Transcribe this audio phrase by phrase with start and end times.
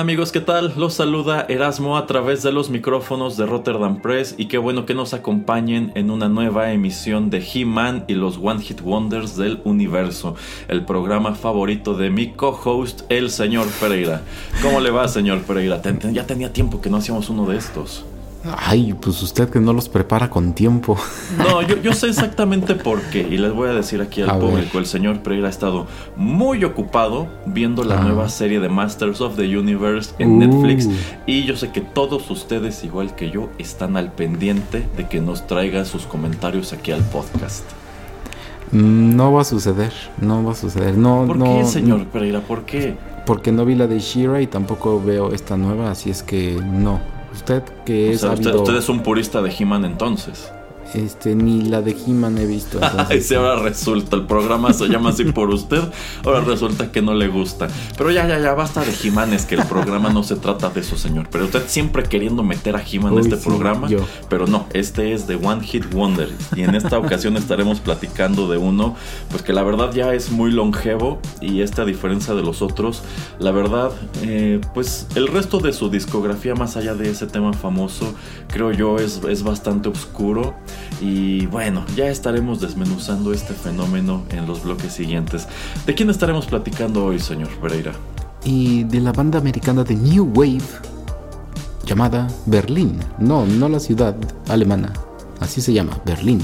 [0.00, 0.72] Amigos, ¿qué tal?
[0.76, 4.94] Los saluda Erasmo a través de los micrófonos de Rotterdam Press y qué bueno que
[4.94, 10.34] nos acompañen en una nueva emisión de He-Man y los One Hit Wonders del universo,
[10.66, 14.22] el programa favorito de mi co-host, el señor Pereira.
[14.62, 15.80] ¿Cómo le va, señor Pereira?
[16.12, 18.04] Ya tenía tiempo que no hacíamos uno de estos.
[18.44, 20.98] Ay, pues usted que no los prepara con tiempo.
[21.38, 23.20] No, yo, sé exactamente por qué.
[23.20, 27.26] Y les voy a decir aquí al público, el señor Pereira ha estado muy ocupado
[27.46, 28.02] viendo la ah.
[28.02, 30.86] nueva serie de Masters of the Universe en Netflix.
[30.86, 30.92] Uh.
[31.26, 35.46] Y yo sé que todos ustedes, igual que yo, están al pendiente de que nos
[35.46, 37.64] traiga sus comentarios aquí al podcast.
[38.72, 40.98] No va a suceder, no va a suceder.
[40.98, 42.40] No, ¿Por qué, señor Pereira?
[42.40, 42.96] ¿Por qué?
[43.24, 47.13] Porque no vi la de Shira y tampoco veo esta nueva, así es que no.
[47.34, 48.22] Usted que es.
[48.22, 50.52] usted, es un purista de He-Man entonces.
[50.92, 52.80] Este, ni la de He-Man he visto.
[53.14, 55.82] Y si ahora resulta, el programa se llama así por usted,
[56.24, 57.68] ahora resulta que no le gusta.
[57.96, 60.80] Pero ya, ya, ya, basta de He-Man, es que el programa no se trata de
[60.80, 61.28] eso, señor.
[61.30, 63.88] Pero usted siempre queriendo meter a He-Man en este programa,
[64.28, 66.30] pero no, este es de One Hit Wonder.
[66.56, 68.96] Y en esta ocasión estaremos platicando de uno,
[69.30, 73.02] pues que la verdad ya es muy longevo y este a diferencia de los otros,
[73.38, 73.90] la verdad,
[74.22, 78.14] eh, pues el resto de su discografía, más allá de ese tema famoso,
[78.48, 80.54] creo yo es, es bastante oscuro.
[81.00, 85.46] Y bueno, ya estaremos desmenuzando este fenómeno en los bloques siguientes.
[85.86, 87.92] ¿De quién estaremos platicando hoy, señor Pereira?
[88.44, 90.62] Y de la banda americana de New Wave
[91.84, 92.98] llamada Berlín.
[93.18, 94.16] No, no la ciudad
[94.48, 94.92] alemana.
[95.40, 96.40] Así se llama, Berlín.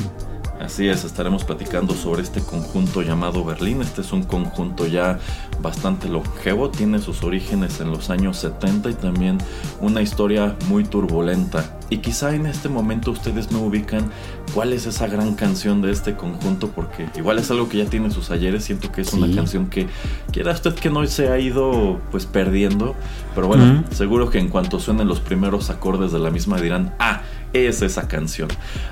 [0.61, 3.81] Así es, estaremos platicando sobre este conjunto llamado Berlín.
[3.81, 5.19] Este es un conjunto ya
[5.63, 9.39] bastante longevo, tiene sus orígenes en los años 70 y también
[9.81, 11.80] una historia muy turbulenta.
[11.91, 14.11] Y quizá en este momento ustedes no ubican
[14.55, 18.11] cuál es esa gran canción de este conjunto, porque igual es algo que ya tiene
[18.11, 18.65] sus ayeres.
[18.65, 19.89] Siento que es una canción que
[20.33, 22.95] quiera usted que no se ha ido pues perdiendo,
[23.35, 27.23] pero bueno, seguro que en cuanto suenen los primeros acordes de la misma dirán, ah,
[27.53, 28.49] es esa canción.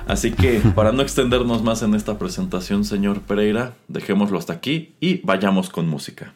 [0.07, 5.21] Así que para no extendernos más en esta presentación, señor Pereira, dejémoslo hasta aquí y
[5.21, 6.33] vayamos con música.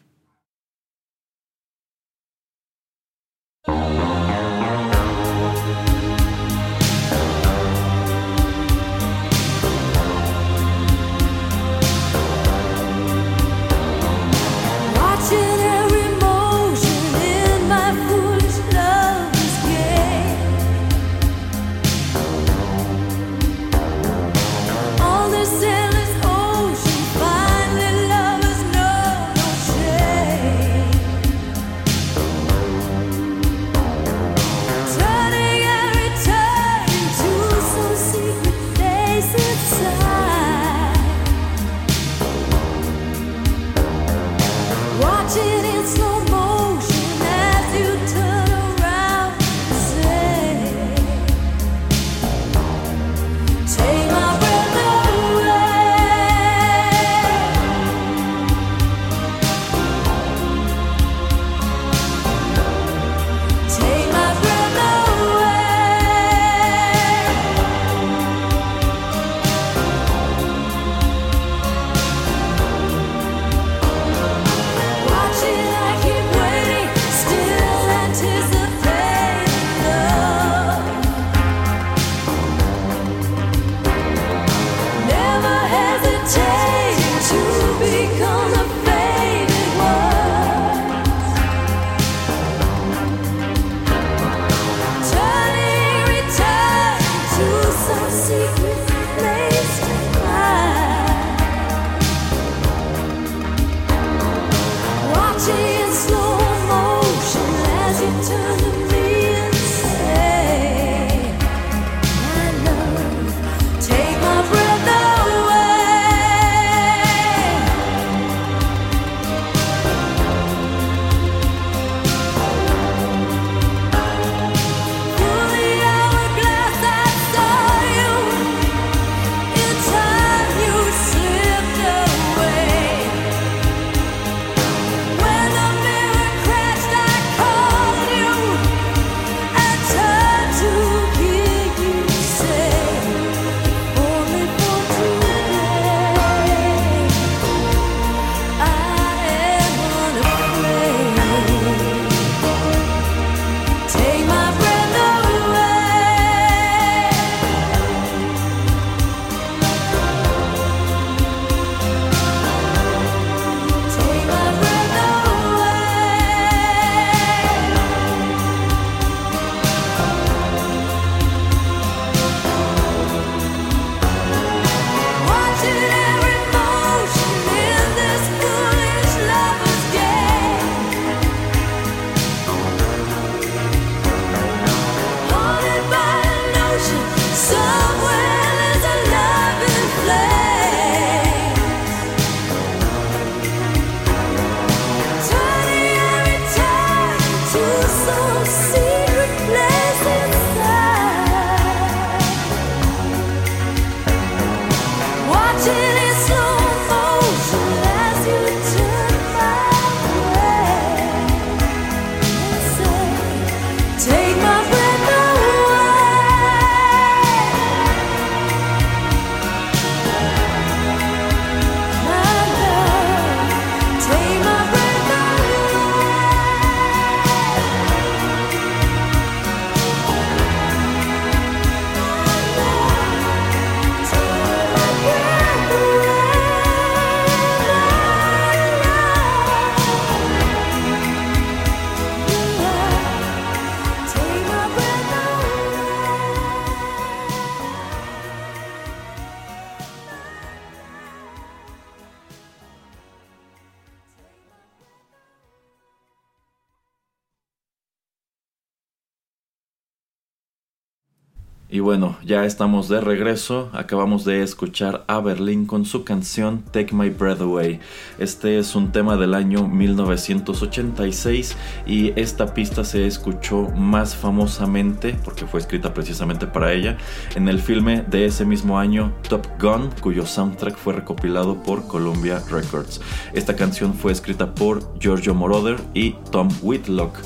[261.83, 263.69] Bueno, ya estamos de regreso.
[263.74, 267.81] Acabamos de escuchar a Berlín con su canción Take My Breath Away.
[268.18, 275.45] Este es un tema del año 1986 y esta pista se escuchó más famosamente, porque
[275.45, 276.97] fue escrita precisamente para ella,
[277.35, 282.41] en el filme de ese mismo año Top Gun, cuyo soundtrack fue recopilado por Columbia
[282.50, 283.01] Records.
[283.33, 287.19] Esta canción fue escrita por Giorgio Moroder y Tom Whitlock.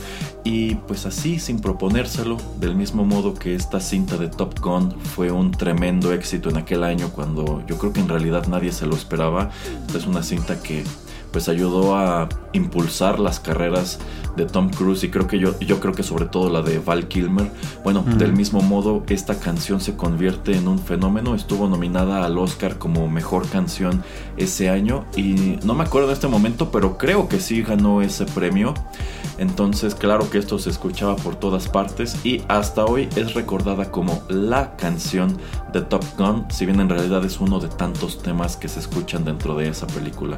[0.50, 5.30] Y pues así, sin proponérselo, del mismo modo que esta cinta de Top Gun fue
[5.30, 8.96] un tremendo éxito en aquel año cuando yo creo que en realidad nadie se lo
[8.96, 9.50] esperaba.
[9.88, 10.86] Esta es una cinta que
[11.34, 14.00] pues ayudó a impulsar las carreras
[14.38, 17.10] de Tom Cruise y creo que yo, yo creo que sobre todo la de Val
[17.10, 17.52] Kilmer.
[17.84, 21.36] Bueno, del mismo modo esta canción se convierte en un fenómeno.
[21.36, 24.02] Estuvo nominada al Oscar como mejor canción
[24.38, 28.26] ese año y no me acuerdo en este momento, pero creo que sí ganó ese
[28.26, 28.74] premio.
[29.38, 34.24] Entonces, claro que esto se escuchaba por todas partes y hasta hoy es recordada como
[34.30, 35.38] la canción
[35.72, 39.26] de Top Gun, si bien en realidad es uno de tantos temas que se escuchan
[39.26, 40.38] dentro de esa película.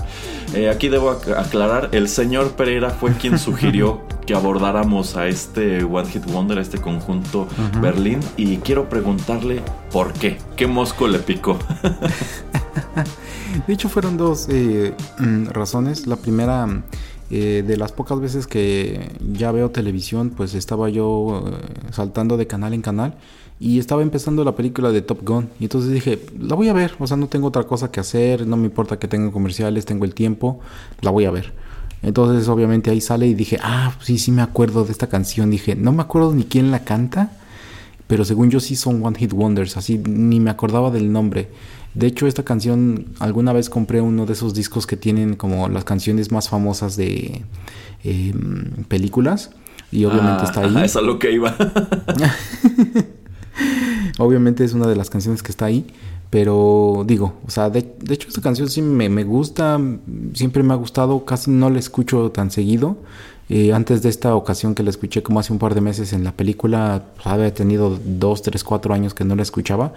[0.54, 6.10] Eh, aquí debo aclarar, el señor Pereira fue quien sugirió que abordáramos a este One
[6.10, 7.48] Hit Wonder, a este conjunto
[7.82, 11.58] Berlín, y quiero preguntarle por qué, qué mosco le picó.
[13.68, 16.08] de hecho, fueron dos eh, mm, razones.
[16.08, 16.84] La primera
[17.32, 22.48] eh, de las pocas veces que ya veo televisión, pues estaba yo eh, saltando de
[22.48, 23.14] canal en canal
[23.60, 25.50] y estaba empezando la película de Top Gun.
[25.60, 28.48] Y entonces dije, la voy a ver, o sea, no tengo otra cosa que hacer,
[28.48, 30.60] no me importa que tenga comerciales, tengo el tiempo,
[31.02, 31.54] la voy a ver.
[32.02, 35.52] Entonces obviamente ahí sale y dije, ah, sí, sí me acuerdo de esta canción.
[35.52, 37.32] Dije, no me acuerdo ni quién la canta,
[38.10, 41.48] pero según yo sí son One Hit Wonders, así ni me acordaba del nombre.
[41.94, 45.84] De hecho, esta canción, alguna vez compré uno de esos discos que tienen como las
[45.84, 47.44] canciones más famosas de
[48.04, 49.52] em, películas.
[49.92, 50.76] Y obviamente está ahí.
[50.84, 51.56] Es lo que iba.
[54.18, 55.86] obviamente es una de las canciones que está ahí.
[56.32, 59.80] Pero digo, o sea, de, hecho esta canción sí me, me, gusta,
[60.34, 62.98] siempre me ha gustado, casi no la escucho tan seguido.
[63.50, 66.24] Eh, antes de esta ocasión que la escuché como hace un par de meses en
[66.24, 69.94] la película, pues, había tenido dos, tres, cuatro años que no la escuchaba,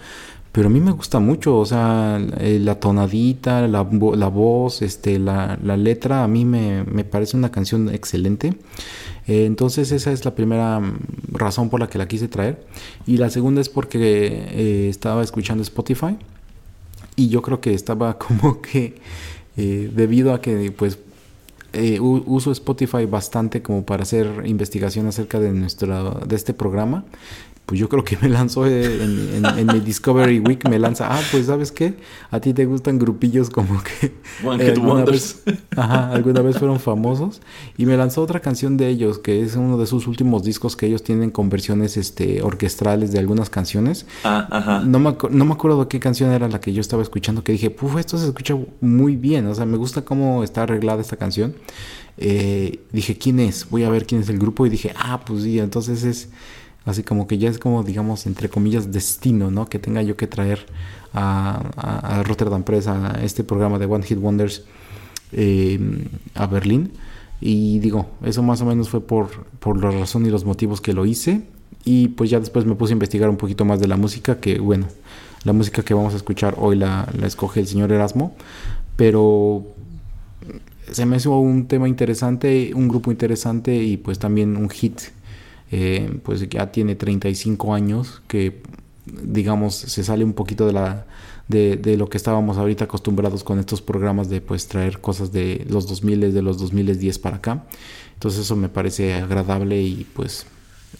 [0.53, 5.17] pero a mí me gusta mucho, o sea, eh, la tonadita, la, la voz, este,
[5.17, 8.53] la, la, letra, a mí me, me parece una canción excelente.
[9.25, 10.99] Eh, entonces esa es la primera mm,
[11.31, 12.63] razón por la que la quise traer.
[13.07, 16.17] Y la segunda es porque eh, estaba escuchando Spotify
[17.15, 19.01] y yo creo que estaba como que
[19.55, 20.99] debido a que pues
[21.99, 27.05] uso Spotify bastante como para hacer investigación acerca de nuestro de este programa
[27.65, 31.71] pues yo creo que me lanzó en, mi Discovery Week, me lanza, ah, pues sabes
[31.71, 31.95] qué,
[32.29, 35.43] a ti te gustan grupillos como que One alguna, vez,
[35.75, 37.41] ajá, alguna vez fueron famosos
[37.77, 40.87] y me lanzó otra canción de ellos, que es uno de sus últimos discos que
[40.87, 44.05] ellos tienen con versiones este, orquestrales de algunas canciones.
[44.25, 44.79] Ah, ajá.
[44.81, 47.69] No me, no me acuerdo qué canción era la que yo estaba escuchando, que dije,
[47.69, 51.55] puf, esto se escucha muy bien, o sea, me gusta cómo está arreglada esta canción.
[52.17, 53.69] Eh, dije, ¿quién es?
[53.69, 56.29] Voy a ver quién es el grupo y dije, ah, pues sí, entonces es
[56.85, 59.67] Así como que ya es como, digamos, entre comillas, destino, ¿no?
[59.67, 60.65] Que tenga yo que traer
[61.13, 64.63] a, Rotterdam Press, a este programa de One Hit Wonders
[65.31, 65.79] eh,
[66.35, 66.91] a Berlín.
[67.39, 70.93] Y digo, eso más o menos fue por, por la razón y los motivos que
[70.93, 71.43] lo hice.
[71.85, 74.59] Y pues ya después me puse a investigar un poquito más de la música, que
[74.59, 74.87] bueno,
[75.43, 78.35] la música que vamos a escuchar hoy la, la escoge el señor Erasmo.
[78.95, 79.65] Pero
[80.91, 85.01] se me hizo un tema interesante, un grupo interesante y pues también un hit
[85.75, 88.61] eh, pues ya tiene 35 años, que
[89.07, 91.07] digamos se sale un poquito de la
[91.47, 95.87] de, lo que estábamos ahorita acostumbrados con estos programas de pues traer cosas de los
[95.87, 97.63] 2000 de los 2010 para acá.
[98.13, 100.45] Entonces eso me parece agradable y pues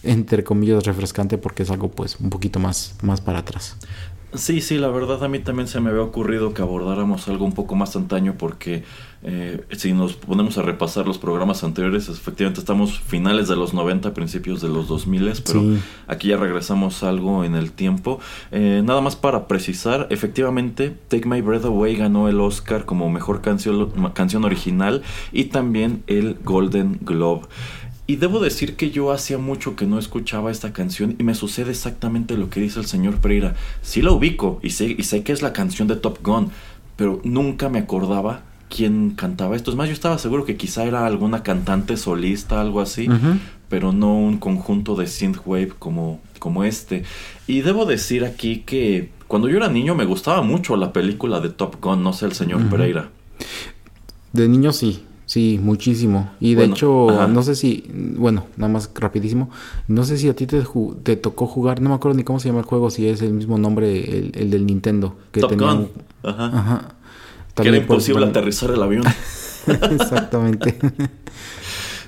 [0.02, 3.76] entre comillas refrescante porque es algo pues un poquito más más para atrás
[4.34, 7.52] Sí, sí, la verdad a mí también se me había ocurrido que abordáramos algo un
[7.52, 8.82] poco más antaño porque
[9.22, 14.12] eh, si nos ponemos a repasar los programas anteriores, efectivamente estamos finales de los 90,
[14.12, 15.62] principios de los 2000, pero
[16.08, 18.18] aquí ya regresamos algo en el tiempo.
[18.50, 23.40] Eh, nada más para precisar, efectivamente Take My Breath Away ganó el Oscar como mejor
[23.40, 27.46] canción, canción original y también el Golden Globe.
[28.06, 31.70] Y debo decir que yo hacía mucho que no escuchaba esta canción y me sucede
[31.70, 33.54] exactamente lo que dice el señor Pereira.
[33.80, 36.50] Sí la ubico y sé, y sé que es la canción de Top Gun,
[36.96, 39.70] pero nunca me acordaba quién cantaba esto.
[39.70, 43.08] Es más, yo estaba seguro que quizá era alguna cantante solista, algo así,
[43.68, 47.04] pero no un conjunto de synthwave como, como este.
[47.46, 51.48] Y debo decir aquí que cuando yo era niño me gustaba mucho la película de
[51.48, 53.08] Top Gun, no sé el señor Pereira.
[54.32, 56.30] De niño sí, Sí, muchísimo.
[56.38, 57.26] Y de hecho, ajá.
[57.26, 59.50] no sé si, bueno, nada más rapidísimo,
[59.88, 60.62] no sé si a ti te,
[61.02, 63.32] te tocó jugar, no me acuerdo ni cómo se llama el juego, si es el
[63.32, 65.16] mismo nombre, el, el del Nintendo.
[65.32, 65.76] Que Top tenía Gun.
[65.80, 65.90] un-
[66.30, 66.46] Ajá.
[66.56, 66.88] Ajá.
[67.56, 69.02] Que era por- imposible aterrizar el avión.
[69.66, 70.78] Exactamente.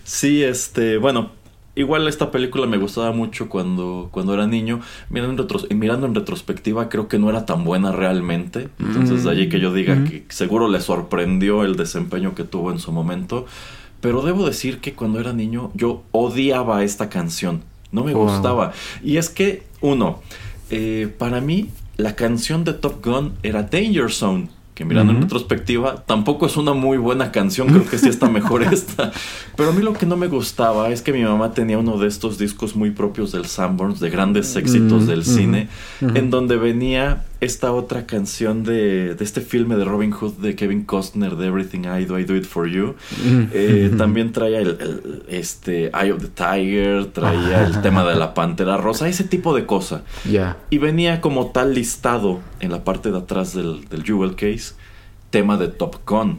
[0.04, 1.32] Sí, este, bueno,
[1.76, 4.80] igual esta película me gustaba mucho cuando, cuando era niño.
[5.10, 8.68] Mirando en, retros- mirando en retrospectiva, creo que no era tan buena realmente.
[8.80, 12.78] Entonces, de allí que yo diga que seguro le sorprendió el desempeño que tuvo en
[12.80, 13.46] su momento.
[14.00, 17.62] Pero debo decir que cuando era niño, yo odiaba esta canción.
[17.92, 18.24] No me Wow.
[18.24, 18.72] gustaba.
[19.02, 20.20] Y es que, uno,
[20.70, 24.48] eh, para mí, la canción de Top Gun era Danger Zone.
[24.76, 28.62] Que mirando en retrospectiva, tampoco es una muy buena canción, creo que sí está mejor
[28.74, 29.10] esta.
[29.56, 32.06] Pero a mí lo que no me gustaba es que mi mamá tenía uno de
[32.06, 35.70] estos discos muy propios del Sanborns, de grandes éxitos del cine,
[36.02, 40.84] en donde venía esta otra canción de, de este filme de Robin Hood de Kevin
[40.84, 42.94] Costner, de Everything I Do, I Do It For You.
[43.52, 48.32] Eh, también traía el, el- este Eye of the Tiger, traía el tema de la
[48.34, 50.02] Pantera Rosa, ese tipo de cosa.
[50.70, 54.74] Y venía como tal listado en la parte de atrás del, del Jewel Case,
[55.30, 56.38] tema de Top Gun.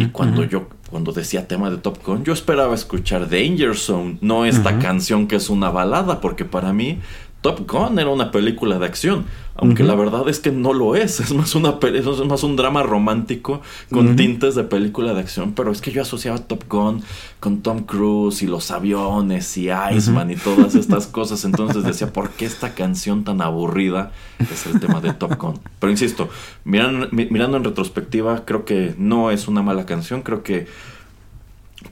[0.00, 4.46] Y cuando yo, cuando decía tema de Top Gun, yo esperaba escuchar Danger Zone, no
[4.46, 6.98] esta canción que es una balada, porque para mí
[7.42, 9.24] Top Gun era una película de acción.
[9.58, 12.82] Aunque la verdad es que no lo es, es más, una, es más un drama
[12.82, 17.02] romántico con tintes de película de acción, pero es que yo asociaba Top Gun
[17.40, 22.30] con Tom Cruise y los aviones y Iceman y todas estas cosas, entonces decía, ¿por
[22.30, 25.58] qué esta canción tan aburrida es el tema de Top Gun?
[25.78, 26.28] Pero insisto,
[26.66, 30.66] miran- mi- mirando en retrospectiva, creo que no es una mala canción, creo que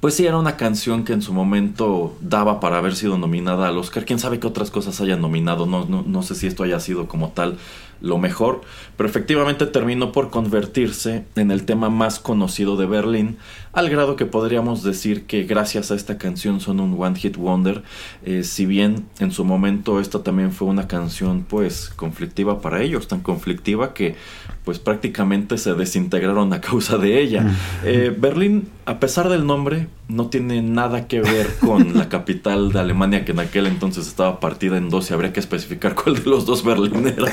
[0.01, 3.79] pues sí, era una canción que en su momento daba para haber sido nominada al
[3.79, 4.05] Oscar.
[4.05, 5.67] Quién sabe qué otras cosas hayan nominado.
[5.67, 7.59] No, no, no sé si esto haya sido como tal
[8.01, 8.61] lo mejor.
[8.97, 13.39] Pero efectivamente terminó por convertirse en el tema más conocido de Berlín.
[13.73, 17.83] Al grado que podríamos decir que gracias a esta canción son un One Hit Wonder.
[18.25, 23.09] Eh, si bien en su momento esta también fue una canción pues conflictiva para ellos.
[23.09, 24.17] Tan conflictiva que
[24.65, 27.47] pues prácticamente se desintegraron a causa de ella.
[27.85, 32.81] Eh, Berlín, a pesar del nombre, no tiene nada que ver con la capital de
[32.81, 36.31] Alemania que en aquel entonces estaba partida en dos y habría que especificar cuál de
[36.31, 37.31] los dos Berlín era.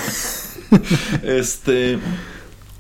[1.24, 2.00] este,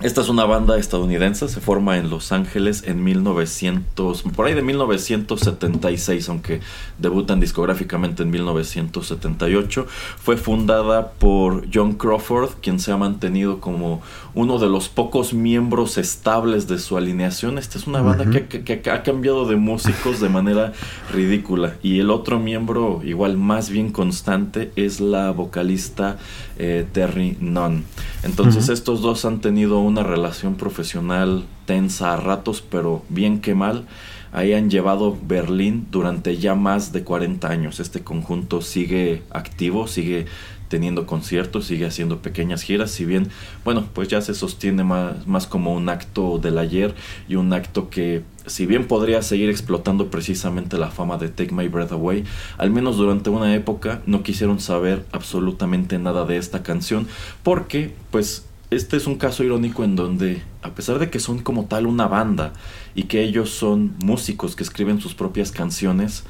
[0.03, 4.61] esta es una banda estadounidense, se forma en Los Ángeles en 1900, por ahí de
[4.61, 6.59] 1976, aunque
[6.97, 9.85] debutan discográficamente en 1978.
[10.17, 14.01] Fue fundada por John Crawford, quien se ha mantenido como
[14.33, 17.57] uno de los pocos miembros estables de su alineación.
[17.57, 20.73] Esta es una banda que, que- que ha cambiado de músicos de manera
[21.13, 21.75] ridícula.
[21.83, 26.17] Y el otro miembro, igual más bien constante, es la vocalista
[26.57, 27.83] eh, Terry Nunn.
[28.23, 33.85] Entonces estos dos han tenido una relación profesional tensa a ratos, pero bien que mal.
[34.31, 37.81] Ahí han llevado Berlín durante ya más de 40 años.
[37.81, 40.27] Este conjunto sigue activo, sigue
[40.69, 43.27] teniendo conciertos, sigue haciendo pequeñas giras, si bien,
[43.65, 46.95] bueno, pues ya se sostiene más, más como un acto del ayer
[47.27, 51.67] y un acto que, si bien podría seguir explotando precisamente la fama de Take My
[51.67, 52.23] Breath Away,
[52.57, 57.05] al menos durante una época no quisieron saber absolutamente nada de esta canción,
[57.43, 61.65] porque, pues, este es un caso irónico en donde, a pesar de que son como
[61.65, 62.53] tal una banda
[62.95, 66.23] y que ellos son músicos que escriben sus propias canciones,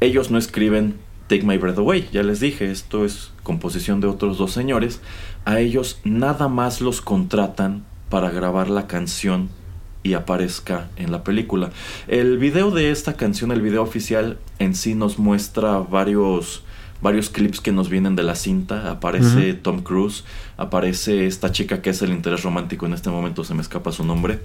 [0.00, 0.96] ellos no escriben
[1.28, 2.10] Take My Breath Away.
[2.12, 5.00] Ya les dije, esto es composición de otros dos señores.
[5.46, 9.48] A ellos nada más los contratan para grabar la canción
[10.02, 11.70] y aparezca en la película.
[12.06, 16.64] El video de esta canción, el video oficial en sí nos muestra varios
[17.00, 18.90] varios clips que nos vienen de la cinta.
[18.90, 19.54] Aparece.
[19.54, 20.24] Tom Cruise,
[20.56, 24.04] aparece esta chica que es el interés romántico en este momento, se me escapa su
[24.04, 24.40] nombre.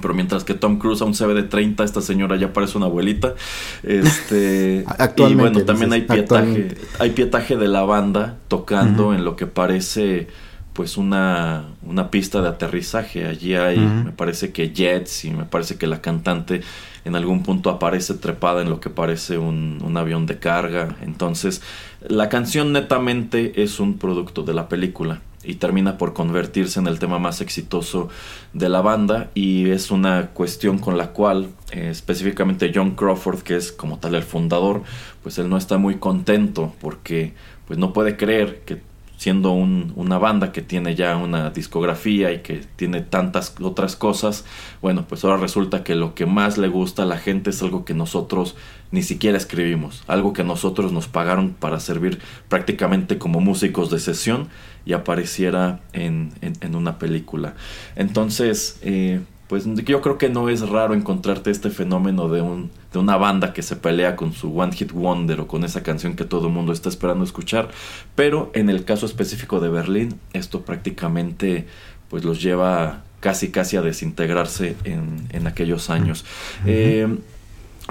[0.00, 2.86] Pero mientras que Tom Cruise aún se ve de 30, esta señora ya parece una
[2.86, 3.34] abuelita.
[3.82, 9.36] Este, Actualmente, y bueno, también hay pietaje, hay pietaje de la banda tocando en lo
[9.36, 10.28] que parece
[10.76, 13.26] pues una, una pista de aterrizaje.
[13.26, 16.60] Allí hay, me parece que jets y me parece que la cantante
[17.06, 20.96] en algún punto aparece trepada en lo que parece un, un avión de carga.
[21.00, 21.62] Entonces,
[22.06, 26.98] la canción netamente es un producto de la película y termina por convertirse en el
[26.98, 28.10] tema más exitoso
[28.52, 33.56] de la banda y es una cuestión con la cual eh, específicamente John Crawford, que
[33.56, 34.82] es como tal el fundador,
[35.22, 37.32] pues él no está muy contento porque
[37.66, 38.82] pues no puede creer que
[39.16, 44.44] siendo un- una banda que tiene ya una discografía y que tiene tantas otras cosas,
[44.82, 47.84] bueno, pues ahora resulta que lo que más le gusta a la gente es algo
[47.84, 48.56] que nosotros
[48.90, 54.48] ni siquiera escribimos, algo que nosotros nos pagaron para servir prácticamente como músicos de sesión
[54.84, 56.32] y apareciera en,
[56.72, 57.54] una película.
[57.96, 62.98] Entonces, eh, pues yo creo que no es raro encontrarte este fenómeno de, un, de
[62.98, 66.24] una banda que se pelea con su One Hit Wonder o con esa canción que
[66.24, 67.68] todo el mundo está esperando escuchar,
[68.14, 71.66] pero en el caso específico de Berlín, esto prácticamente
[72.08, 76.24] pues los lleva casi casi a desintegrarse en, en aquellos años.
[76.64, 77.08] Eh,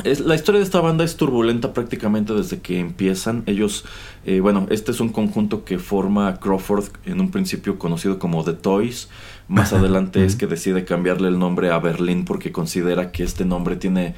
[0.03, 3.43] la historia de esta banda es turbulenta prácticamente desde que empiezan.
[3.45, 3.85] Ellos,
[4.25, 8.53] eh, bueno, este es un conjunto que forma Crawford en un principio conocido como The
[8.53, 9.07] Toys.
[9.47, 13.75] Más adelante es que decide cambiarle el nombre a Berlín porque considera que este nombre
[13.75, 14.15] tiene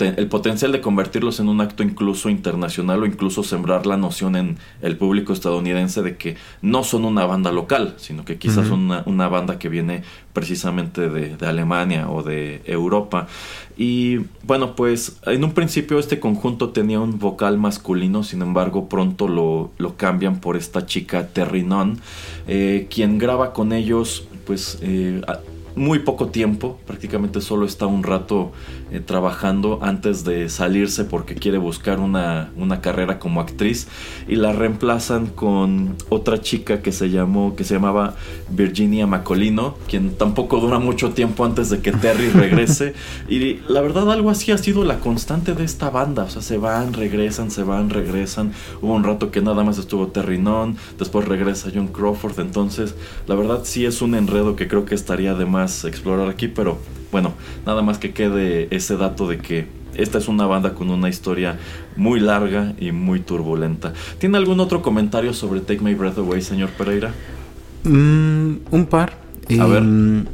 [0.00, 4.58] el potencial de convertirlos en un acto incluso internacional o incluso sembrar la noción en
[4.82, 9.28] el público estadounidense de que no son una banda local, sino que quizás son una,
[9.28, 10.02] banda que viene
[10.32, 13.28] precisamente de, Alemania o de Europa.
[13.76, 19.28] Y bueno, pues en un principio este conjunto tenía un vocal masculino, sin embargo pronto
[19.28, 22.00] lo, lo cambian por esta chica Terry Nunn,
[22.48, 25.20] eh, quien graba con ellos pues eh,
[25.76, 28.50] muy poco tiempo, prácticamente solo está un rato
[28.90, 33.86] eh, trabajando antes de salirse porque quiere buscar una, una, carrera como actriz
[34.26, 38.14] y la reemplazan con otra chica que se llamó que se llamaba
[38.48, 42.94] Virginia Macolino, quien tampoco dura mucho tiempo antes de que Terry regrese.
[43.28, 46.56] Y la verdad algo así ha sido la constante de esta banda, o sea, se
[46.56, 48.52] van, regresan, se van, regresan.
[48.80, 52.94] Hubo un rato que nada más estuvo Terry Non, después regresa John Crawford, entonces
[53.26, 56.78] la verdad sí es un enredo que creo que estaría de más explorar aquí, pero
[57.12, 61.08] bueno, nada más que quede ese dato de que esta es una banda con una
[61.08, 61.58] historia
[61.96, 63.92] muy larga y muy turbulenta.
[64.18, 67.12] ¿Tiene algún otro comentario sobre Take My Breath Away, señor Pereira?
[67.84, 69.18] Mm, un par.
[69.58, 69.82] A ver.
[69.82, 70.24] Em,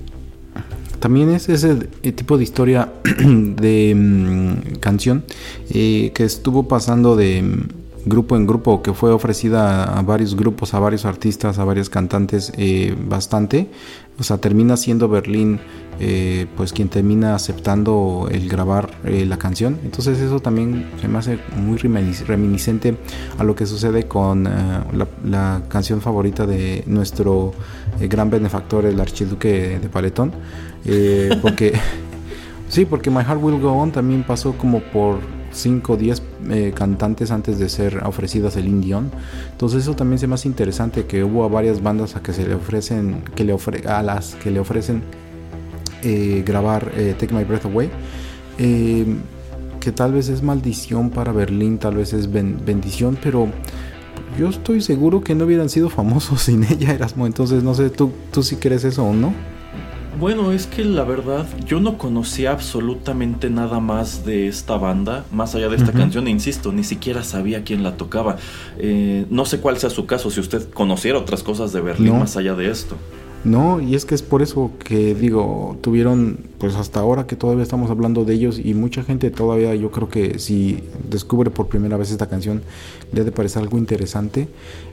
[0.99, 1.75] también es ese
[2.14, 5.25] tipo de historia de mm, canción
[5.71, 10.75] eh, que estuvo pasando de mm, grupo en grupo, que fue ofrecida a varios grupos,
[10.75, 13.71] a varios artistas, a varios cantantes eh, bastante.
[14.19, 15.61] O sea, termina siendo Berlín
[16.01, 19.79] eh, pues quien termina aceptando el grabar eh, la canción.
[19.85, 22.97] Entonces eso también se me hace muy reminiscente
[23.38, 27.53] a lo que sucede con la, canción favorita de nuestro
[28.01, 30.33] gran benefactor, el archiduque de Paletón.
[31.41, 31.73] porque...
[32.69, 35.19] sí, porque My Heart Will Go On también pasó como por
[35.53, 39.11] 5 o 10 eh, cantantes antes de ser ofrecidas el Indion.
[39.53, 42.47] Entonces eso también se me hace interesante que hubo a varias bandas a que se
[42.47, 45.03] le ofrecen, que le ofre a las que le ofrecen
[46.03, 47.91] eh, grabar eh, Take My Breath Away.
[48.59, 53.49] que tal vez es maldición para Berlín, tal vez es bendición, pero
[54.38, 57.27] yo estoy seguro que no hubieran sido famosos sin ella, Erasmo.
[57.27, 59.33] Entonces no sé, ¿tú, tú sí crees eso o no?
[60.18, 65.55] Bueno, es que la verdad yo no conocía absolutamente nada más de esta banda, más
[65.55, 68.37] allá de esta canción, e insisto, ni siquiera sabía quién la tocaba.
[68.79, 72.37] Eh, no sé cuál sea su caso, si usted conociera otras cosas de Berlín más
[72.37, 72.96] allá de esto.
[73.44, 77.64] No, y es que es por eso que digo, tuvieron, pues hasta ahora que todavía
[77.64, 81.96] estamos hablando de ellos y mucha gente todavía, yo creo que si descubre por primera
[81.96, 82.62] vez esta canción,
[83.12, 84.46] le ha de parecer algo interesante.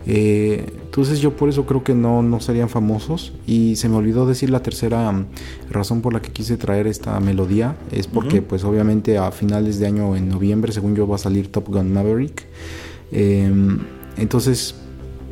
[0.07, 4.25] Eh, entonces yo por eso creo que no, no serían famosos y se me olvidó
[4.25, 5.27] decir la tercera mm,
[5.69, 9.85] razón por la que quise traer esta melodía, es porque pues obviamente a finales de
[9.85, 12.47] año, en noviembre, según yo, va a salir Top Gun Maverick.
[13.11, 13.79] Em,
[14.17, 14.75] entonces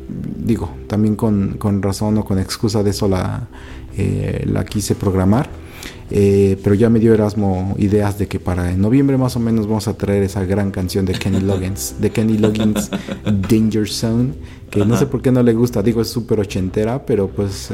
[0.08, 3.48] digo, también con, razón o con excusa de eso la,
[3.96, 5.48] eh, la quise programar.
[6.10, 9.66] Eh, pero ya me dio Erasmo ideas de que para en noviembre más o menos
[9.66, 12.90] vamos a traer esa gran canción de Kenny Loggins, de Kenny Loggins
[13.48, 14.32] Danger Zone,
[14.70, 17.72] que no sé por qué no le gusta, digo es súper ochentera, pero pues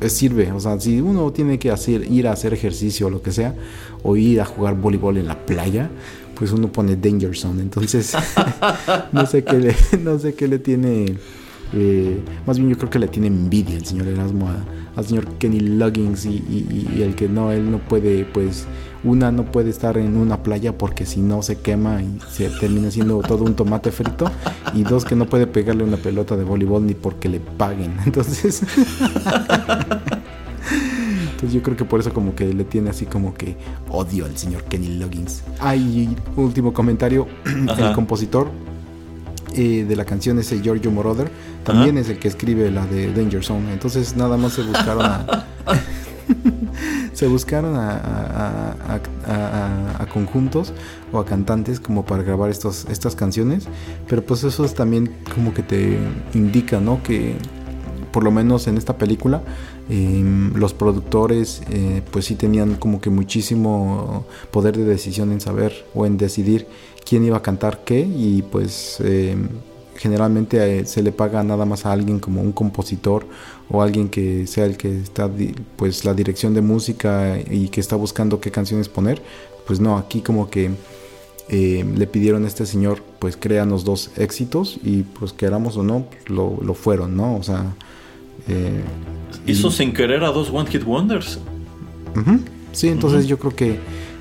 [0.00, 3.22] eh, sirve, o sea, si uno tiene que hacer, ir a hacer ejercicio o lo
[3.22, 3.54] que sea,
[4.04, 5.90] o ir a jugar voleibol en la playa,
[6.36, 7.62] pues uno pone Danger Zone.
[7.62, 8.14] Entonces,
[9.12, 11.16] no sé qué le, no sé qué le tiene.
[11.72, 14.48] Eh, más bien yo creo que le tiene envidia el señor Erasmo
[14.94, 18.66] al señor Kenny Loggins y, el que no, él no puede, pues,
[19.04, 22.90] una no puede estar en una playa porque si no se quema y se termina
[22.90, 24.30] siendo todo un tomate frito
[24.74, 27.94] y dos que no puede pegarle una pelota de voleibol ni porque le paguen.
[28.06, 28.62] Entonces...
[31.36, 33.58] Entonces yo creo que por eso como que le tiene así como que
[33.90, 35.42] odio al señor Kenny Loggins.
[35.60, 37.28] Hay último comentario,
[37.78, 38.50] el compositor
[39.52, 41.30] eh, de la canción ese Giorgio Moroder
[41.62, 43.70] también es el que escribe la de Danger Zone.
[43.70, 45.46] Entonces nada más se buscaron a...
[47.12, 49.00] se buscaron a,
[50.10, 50.72] conjuntos
[51.12, 53.68] o a cantantes como para grabar estos, estas canciones,
[54.08, 55.98] pero pues eso es también como que te
[56.32, 57.02] indica, ¿no?
[57.02, 57.36] Que
[58.10, 59.42] por lo menos en esta película
[59.88, 65.86] Em, los productores eh, pues sí tenían como que muchísimo poder de decisión en saber
[65.94, 66.66] o en decidir
[67.04, 69.48] quién iba a cantar qué y pues em,
[69.94, 73.26] generalmente eh, se le paga nada más a alguien como un compositor
[73.70, 75.30] o alguien que sea el que está
[75.76, 79.22] pues la dirección de música y que está buscando qué canciones poner
[79.68, 80.72] pues no aquí como que
[81.48, 86.06] eh, le pidieron a este señor pues créanos dos éxitos y pues queramos o no
[86.26, 87.76] lo, lo, fueron no o sea
[88.48, 88.82] eh,
[89.46, 91.38] hizo sin querer a dos one hit wonders
[92.72, 93.78] sí entonces yo creo que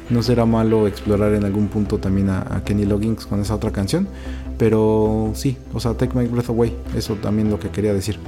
[0.09, 4.07] no será malo explorar en algún punto también a, Kenny Loggins con esa otra canción.
[4.57, 8.19] Pero sí, o sea, Take My Breath Away, eso también lo que quería decir.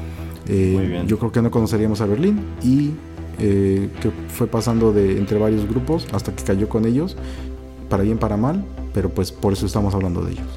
[0.48, 2.92] Eh, yo creo que no conoceríamos a Berlín y
[3.40, 7.16] eh, que fue pasando de entre varios grupos hasta que cayó con ellos,
[7.90, 10.48] para bien, para mal, pero pues por eso estamos hablando de ellos.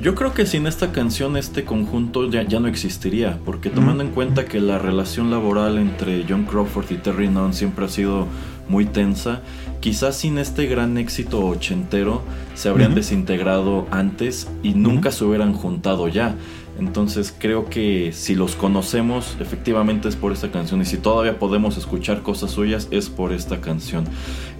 [0.00, 4.10] Yo creo que sin esta canción este conjunto ya, ya no existiría, porque tomando en
[4.10, 8.26] cuenta que la relación laboral entre John Crawford y Terry Nunn siempre ha sido
[8.68, 9.40] muy tensa,
[9.80, 12.22] quizás sin este gran éxito ochentero
[12.54, 16.34] se habrían desintegrado antes y nunca se hubieran juntado ya.
[16.78, 20.82] Entonces creo que si los conocemos, efectivamente es por esta canción.
[20.82, 24.04] Y si todavía podemos escuchar cosas suyas, es por esta canción.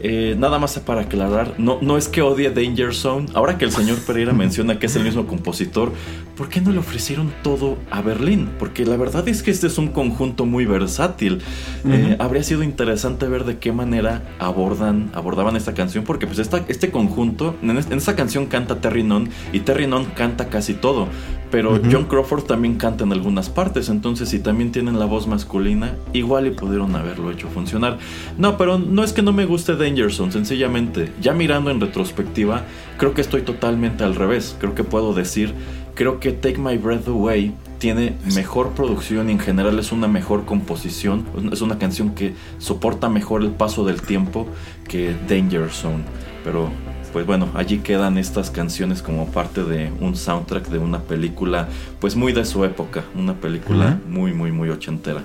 [0.00, 3.26] Eh, nada más para aclarar, no, no es que odie Danger Zone.
[3.34, 5.92] Ahora que el señor Pereira menciona que es el mismo compositor,
[6.36, 8.50] ¿por qué no le ofrecieron todo a Berlín?
[8.58, 11.40] Porque la verdad es que este es un conjunto muy versátil.
[11.86, 16.64] Eh, habría sido interesante ver de qué manera abordan, abordaban esta canción, porque pues esta,
[16.68, 21.08] este conjunto, en, esta canción canta Terry Nunn y Terry Nunn canta casi todo.
[21.50, 25.94] Pero John Crawford también canta en algunas partes, entonces si también tienen la voz masculina,
[26.12, 27.98] igual y pudieron haberlo hecho funcionar.
[28.36, 32.64] No, pero no es que no me guste Danger Zone, sencillamente, ya mirando en retrospectiva,
[32.98, 34.56] creo que estoy totalmente al revés.
[34.58, 35.54] Creo que puedo decir,
[35.94, 40.44] creo que Take My Breath Away tiene mejor producción y en general es una mejor
[40.44, 44.46] composición, es una canción que soporta mejor el paso del tiempo
[44.88, 46.04] que Danger Zone.
[46.42, 46.70] Pero
[47.12, 51.68] pues bueno, allí quedan estas canciones como parte de un soundtrack de una película,
[51.98, 55.22] pues muy de su época, una película muy, muy, muy ochentera.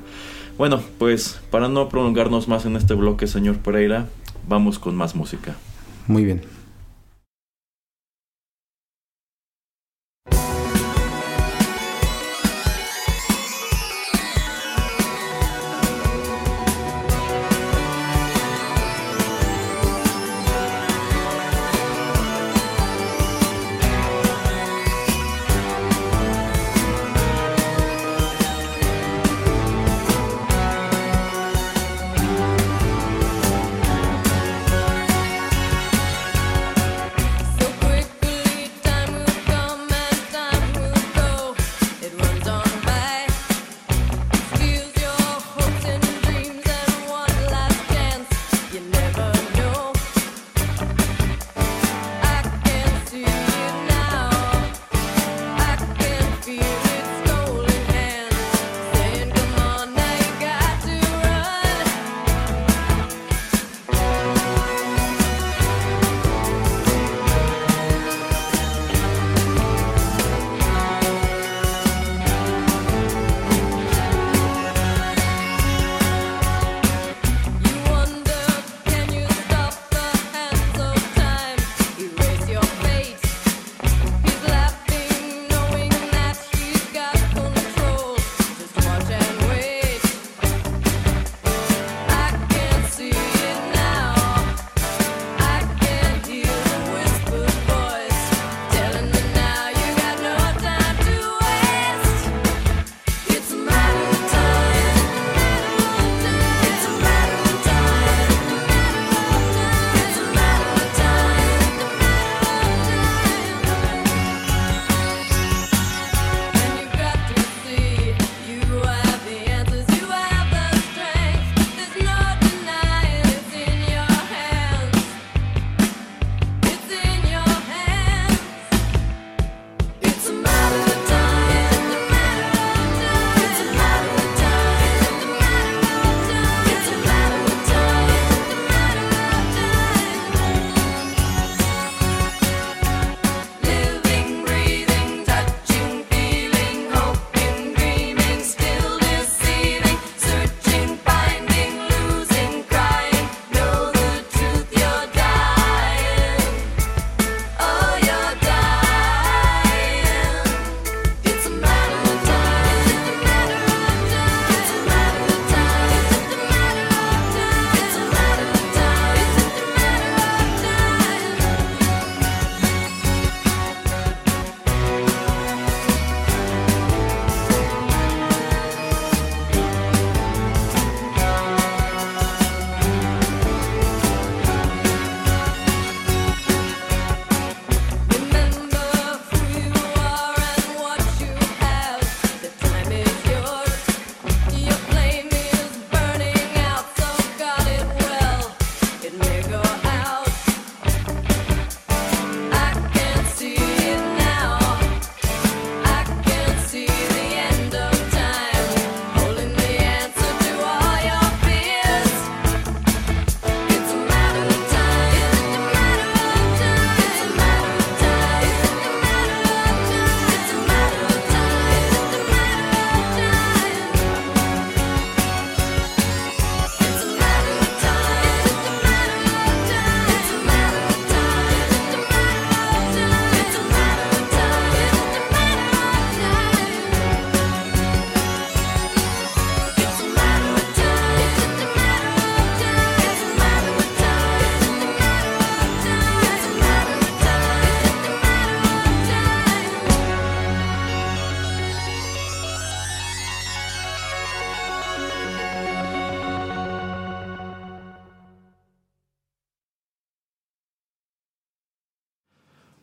[0.57, 4.07] Bueno, pues para no prolongarnos más en este bloque, señor Pereira,
[4.47, 5.55] vamos con más música.
[6.07, 6.41] Muy bien.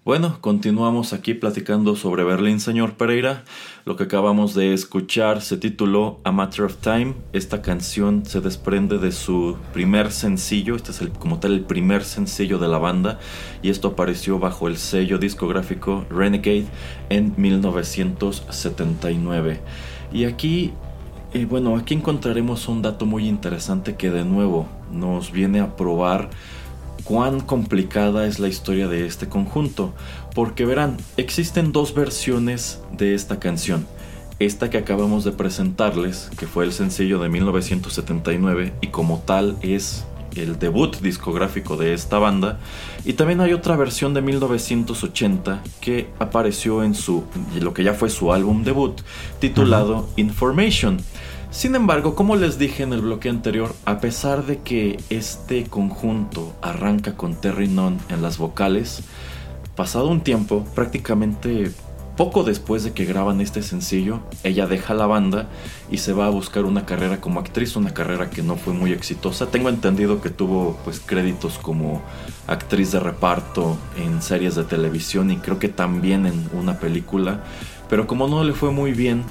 [0.08, 3.44] Bueno, continuamos aquí platicando sobre Berlín, señor Pereira.
[3.84, 7.12] Lo que acabamos de escuchar se tituló A Matter of Time.
[7.34, 10.76] Esta canción se desprende de su primer sencillo.
[10.76, 13.18] Este es el, como tal el primer sencillo de la banda.
[13.60, 16.68] Y esto apareció bajo el sello discográfico Renegade
[17.10, 19.60] en 1979.
[20.10, 20.72] Y aquí,
[21.34, 26.30] eh, bueno, aquí encontraremos un dato muy interesante que de nuevo nos viene a probar
[27.08, 29.94] cuán complicada es la historia de este conjunto,
[30.34, 33.86] porque verán, existen dos versiones de esta canción.
[34.40, 40.04] Esta que acabamos de presentarles, que fue el sencillo de 1979 y como tal es
[40.36, 42.58] el debut discográfico de esta banda,
[43.06, 47.24] y también hay otra versión de 1980 que apareció en su
[47.58, 49.00] lo que ya fue su álbum debut
[49.40, 50.98] titulado Information.
[51.50, 56.54] Sin embargo, como les dije en el bloque anterior, a pesar de que este conjunto
[56.60, 59.02] arranca con Terry Nunn en las vocales,
[59.74, 61.72] pasado un tiempo, prácticamente
[62.18, 65.46] poco después de que graban este sencillo, ella deja la banda
[65.90, 68.92] y se va a buscar una carrera como actriz, una carrera que no fue muy
[68.92, 69.46] exitosa.
[69.46, 72.02] Tengo entendido que tuvo pues créditos como
[72.48, 77.44] actriz de reparto en series de televisión y creo que también en una película,
[77.88, 79.24] pero como no le fue muy bien,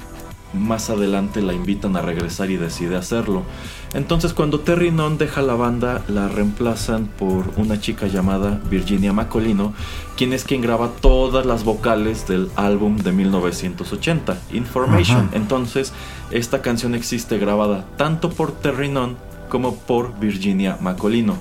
[0.52, 3.42] más adelante la invitan a regresar y decide hacerlo.
[3.94, 9.72] Entonces cuando Terry Nunn deja la banda, la reemplazan por una chica llamada Virginia Macolino,
[10.16, 15.30] quien es quien graba todas las vocales del álbum de 1980, Information.
[15.32, 15.92] Entonces
[16.30, 19.16] esta canción existe grabada tanto por Terry Nunn
[19.48, 21.36] como por Virginia Macolino.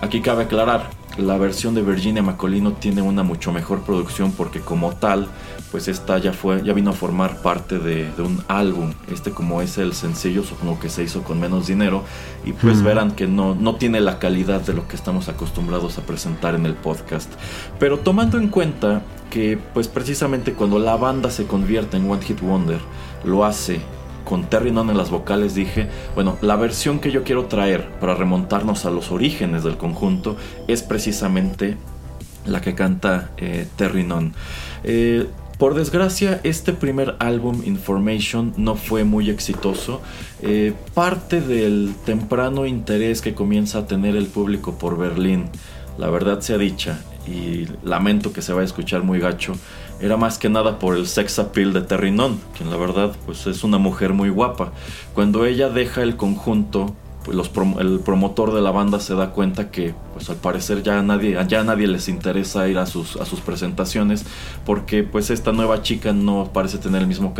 [0.00, 4.92] Aquí cabe aclarar, la versión de Virginia Macolino tiene una mucho mejor producción porque como
[4.92, 5.28] tal,
[5.72, 8.92] pues esta ya fue, ya vino a formar parte de, un álbum.
[9.10, 12.04] Este como es el sencillo, supongo que se hizo con menos dinero.
[12.44, 16.02] Y pues verán que no, no tiene la calidad de lo que estamos acostumbrados a
[16.02, 17.32] presentar en el podcast.
[17.78, 22.42] Pero tomando en cuenta que pues precisamente cuando la banda se convierte en One Hit
[22.42, 22.80] Wonder,
[23.24, 23.80] lo hace
[24.26, 28.14] con Terry Nunn en las vocales dije, bueno, la versión que yo quiero traer para
[28.14, 30.36] remontarnos a los orígenes del conjunto
[30.68, 31.78] es precisamente
[32.44, 34.34] la que canta eh, Terry Nunn.
[34.84, 35.26] Eh,
[35.62, 40.00] por desgracia, este primer álbum, Information, no fue muy exitoso.
[40.42, 45.44] Eh, parte del temprano interés que comienza a tener el público por Berlín,
[45.98, 46.98] la verdad sea dicha,
[47.28, 49.52] y lamento que se vaya a escuchar muy gacho,
[50.00, 53.46] era más que nada por el sex appeal de Terry Nunn, quien la verdad pues
[53.46, 54.72] es una mujer muy guapa.
[55.14, 57.38] Cuando ella deja el conjunto, pues
[57.78, 61.86] el promotor de la banda se da cuenta que pues al parecer ya a nadie,
[61.86, 64.24] les interesa ir a sus, a presentaciones
[64.66, 67.34] porque pues esta nueva chica no parece tener el mismo,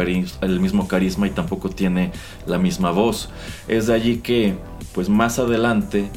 [0.88, 2.12] carisma y tampoco tiene
[2.46, 3.30] la misma voz.
[3.68, 4.56] Es de allí que
[4.94, 6.10] pues más adelante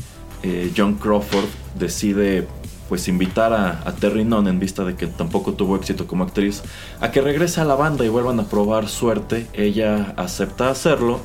[0.43, 1.45] eh, John Crawford
[1.77, 2.47] decide
[2.89, 6.61] pues invitar a, Terry Nunn en vista de que tampoco tuvo éxito como actriz
[7.01, 9.47] a que regrese a la banda y vuelvan a probar suerte.
[9.53, 11.19] Ella acepta hacerlo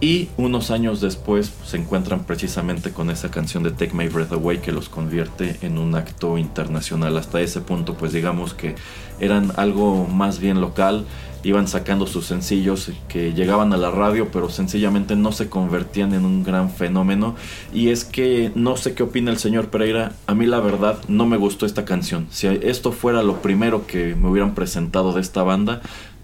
[0.00, 4.58] y unos años después se encuentran precisamente con esa canción de Take My Breath Away
[4.58, 7.16] que los convierte en un acto internacional.
[7.16, 8.76] Hasta ese punto pues digamos que
[9.20, 11.04] eran algo más bien local
[11.44, 16.24] iban sacando sus sencillos que llegaban a la radio, pero sencillamente no se convertían en
[16.24, 17.36] un gran fenómeno.
[17.72, 21.26] Y es que no sé qué opina el señor Pereira, a mí la verdad no
[21.26, 22.26] me gustó esta canción.
[22.30, 25.80] Si esto fuera lo primero que me hubieran presentado de esta banda,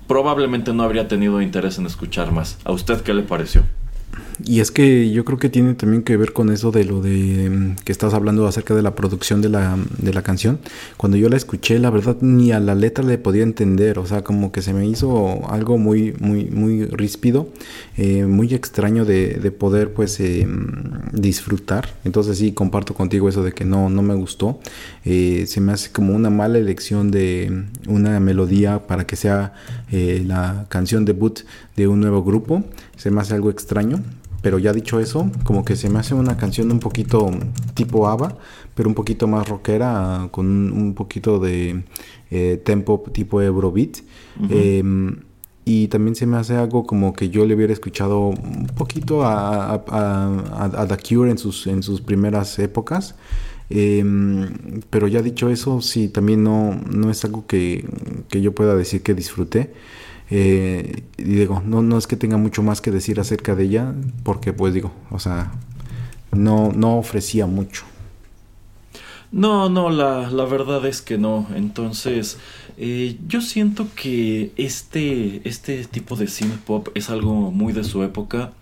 [0.06, 2.58] probablemente no habría tenido interés en escuchar más.
[2.64, 3.62] ¿A usted qué le pareció?
[4.42, 7.48] Y es que yo creo que tiene también que ver con eso de lo de
[7.50, 10.58] mm, que estás hablando acerca de la producción de la, de la canción.
[10.96, 13.98] Cuando yo la escuché, la verdad ni a la letra le podía entender.
[13.98, 17.48] O sea, como que se me hizo algo muy, muy, muy ríspido,
[17.96, 20.48] eh, muy extraño de, de poder pues eh,
[21.12, 21.94] disfrutar.
[22.04, 24.58] Entonces sí, comparto contigo eso de que no, no me gustó.
[25.04, 29.52] Eh, se me hace como una mala elección de una melodía para que sea
[29.90, 31.40] la canción debut
[31.76, 32.64] de un nuevo grupo.
[32.96, 34.02] Se me hace algo extraño
[34.44, 37.30] pero ya dicho eso, como que se me hace una canción un poquito
[37.72, 38.36] tipo ABBA,
[38.74, 41.82] pero un poquito más rockera, con un, poquito de
[42.30, 44.00] eh, tempo tipo Eurobeat.
[44.50, 45.16] Em,
[45.64, 49.82] y también se me hace algo como que yo le hubiera escuchado un poquito a,
[50.88, 53.14] The Cure en sus, en sus primeras épocas.
[53.70, 57.88] Em, pero ya dicho eso, sí, también no, no es algo que,
[58.28, 59.72] que yo pueda decir que disfruté.
[60.30, 63.94] Eh, y digo, no, no es que tenga mucho más que decir acerca de ella,
[64.22, 65.52] porque pues digo, o sea,
[66.32, 67.84] no, no ofrecía mucho.
[69.30, 71.48] No, no, la, la verdad es que no.
[71.56, 72.38] Entonces,
[72.76, 78.02] eh, yo siento que este, este tipo de synth pop es algo muy de su
[78.04, 78.52] época.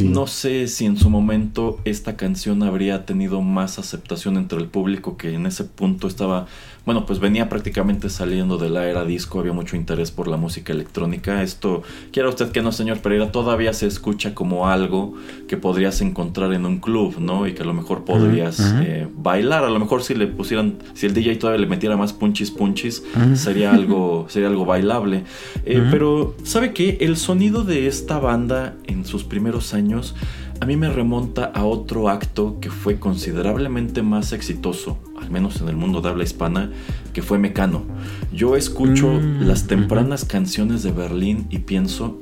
[0.00, 5.16] No sé si en su momento esta canción habría tenido más aceptación entre el público
[5.16, 6.46] que en ese punto estaba,
[6.84, 10.72] bueno, pues venía prácticamente saliendo de la era disco, había mucho interés por la música
[10.72, 11.42] electrónica.
[11.42, 11.82] Esto,
[12.12, 15.14] quiera usted que no, señor Pereira, todavía se escucha como algo
[15.48, 17.46] que podrías encontrar en un club, ¿no?
[17.46, 21.06] Y que a lo mejor podrías eh, bailar, a lo mejor si le pusieran, si
[21.06, 23.02] el DJ todavía le metiera más punchis punchis,
[23.34, 25.24] sería algo, sería algo bailable.
[25.64, 26.98] Eh, pero, ¿sabe qué?
[27.00, 29.77] El sonido de esta banda en sus primeros años
[30.60, 35.68] a mí me remonta a otro acto que fue considerablemente más exitoso, al menos en
[35.68, 36.72] el mundo de habla hispana,
[37.12, 37.82] que fue Mecano.
[38.32, 42.18] Yo escucho mm, las tempranas canciones de Berlín y pienso,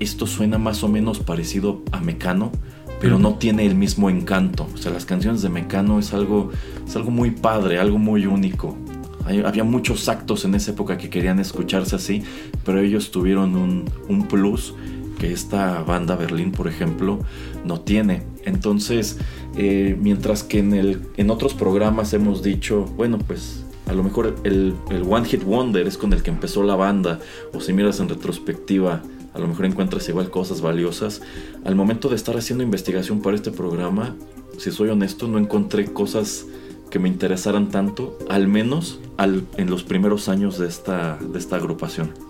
[0.00, 2.52] esto suena más o menos parecido a Mecano,
[3.00, 4.68] pero no tiene el mismo encanto.
[4.74, 6.50] O sea, las canciones de Mecano es algo,
[6.86, 8.76] es algo muy padre, algo muy único.
[9.24, 12.22] había muchos actos en esa época que querían escucharse así,
[12.66, 14.74] pero ellos tuvieron un, un plus
[15.18, 17.20] que esta banda Berlín, por ejemplo,
[17.64, 18.22] no tiene.
[18.44, 19.18] Entonces,
[19.56, 24.34] eh, mientras que en, el, en otros programas hemos dicho, bueno, pues a lo mejor
[24.44, 27.20] el, el, One Hit Wonder es con el que empezó la banda,
[27.52, 29.02] o si miras en retrospectiva,
[29.32, 31.22] a lo mejor encuentras igual cosas valiosas.
[31.64, 34.16] Al momento de estar haciendo investigación para este programa,
[34.58, 36.46] si soy honesto, no encontré cosas
[36.90, 41.56] que me interesaran tanto, al menos al, en los primeros años de esta, de esta
[41.56, 42.25] agrupación.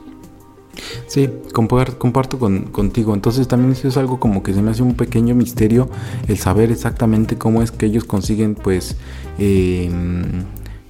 [1.06, 3.14] Sí, comparto, contigo.
[3.14, 5.88] Entonces también eso es algo como que se me hace un pequeño misterio
[6.28, 8.96] el saber exactamente cómo es que ellos consiguen pues
[9.38, 10.44] em,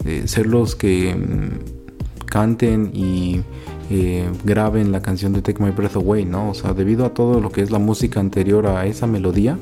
[0.05, 1.51] eh, ser los que em,
[2.27, 3.43] canten y
[3.89, 6.51] eh, graben la canción de Take My Breath Away, ¿no?
[6.51, 9.59] O sea, debido a todo lo que es la música anterior a esa melodía,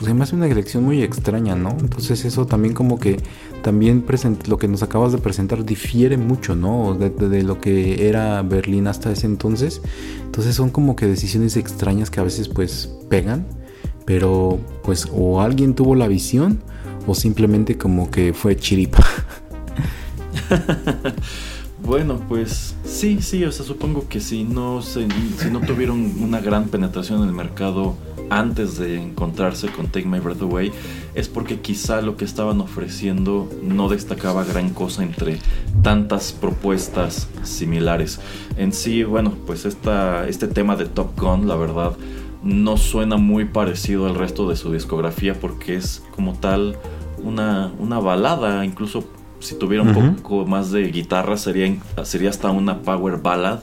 [0.00, 1.76] pues se me hace una elección muy extraña, ¿no?
[1.78, 3.18] Entonces eso también como que
[3.62, 4.02] también
[4.46, 6.94] lo que nos acabas de presentar difiere mucho, ¿no?
[6.94, 9.82] De, lo que era Berlín hasta ese entonces.
[10.24, 13.46] Entonces son como que decisiones extrañas que a veces pues pegan,
[14.06, 16.62] pero pues o alguien tuvo la visión
[17.06, 19.04] o simplemente como que fue chiripa.
[21.82, 25.08] Bueno, pues sí, sí, o sea, supongo que si no, si
[25.50, 27.96] no tuvieron una gran penetración en el mercado
[28.30, 30.72] antes de encontrarse con Take My Breath Away,
[31.14, 35.38] es porque quizá lo que estaban ofreciendo no destacaba gran cosa entre
[35.82, 38.20] tantas propuestas similares.
[38.56, 41.96] En sí, bueno, pues esta, este tema de Top Gun, la verdad,
[42.42, 46.76] no suena muy parecido al resto de su discografía porque es como tal
[47.22, 49.04] una, una balada, incluso
[49.40, 51.74] si tuviera un poco más de guitarra sería,
[52.04, 53.60] sería hasta una power ballad.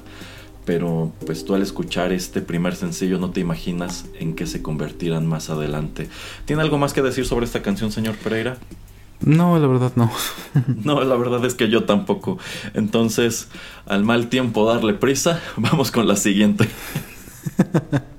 [0.67, 5.25] Pero pues tú al escuchar este primer sencillo no te imaginas en qué se convertirán
[5.25, 6.09] más adelante.
[6.43, 8.57] ¿Tiene algo más que decir sobre esta canción, señor Pereira?
[9.21, 10.11] No, la verdad no.
[10.83, 12.37] no, la verdad es que yo tampoco.
[12.73, 13.47] Entonces,
[13.85, 16.67] al mal tiempo darle prisa, vamos con la siguiente.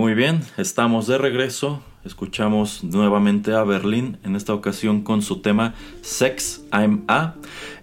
[0.00, 1.82] Muy bien, estamos de regreso.
[2.06, 7.34] Escuchamos nuevamente a Berlín, en esta ocasión con su tema Sex I'm A.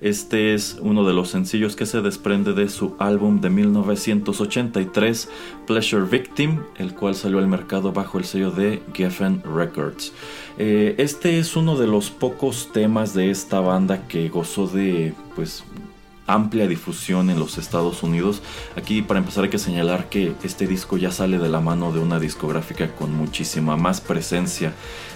[0.01, 5.29] Este es uno de los sencillos que se desprende de su álbum de 1983,
[5.67, 10.11] Pleasure Victim, el cual salió al mercado bajo el sello de Geffen Records.
[10.57, 15.63] Eh, este es uno de los pocos temas de esta banda que gozó de pues
[16.27, 18.41] amplia difusión en los Estados Unidos.
[18.75, 21.99] Aquí para empezar hay que señalar que este disco ya sale de la mano de
[21.99, 24.73] una discográfica con muchísima más presencia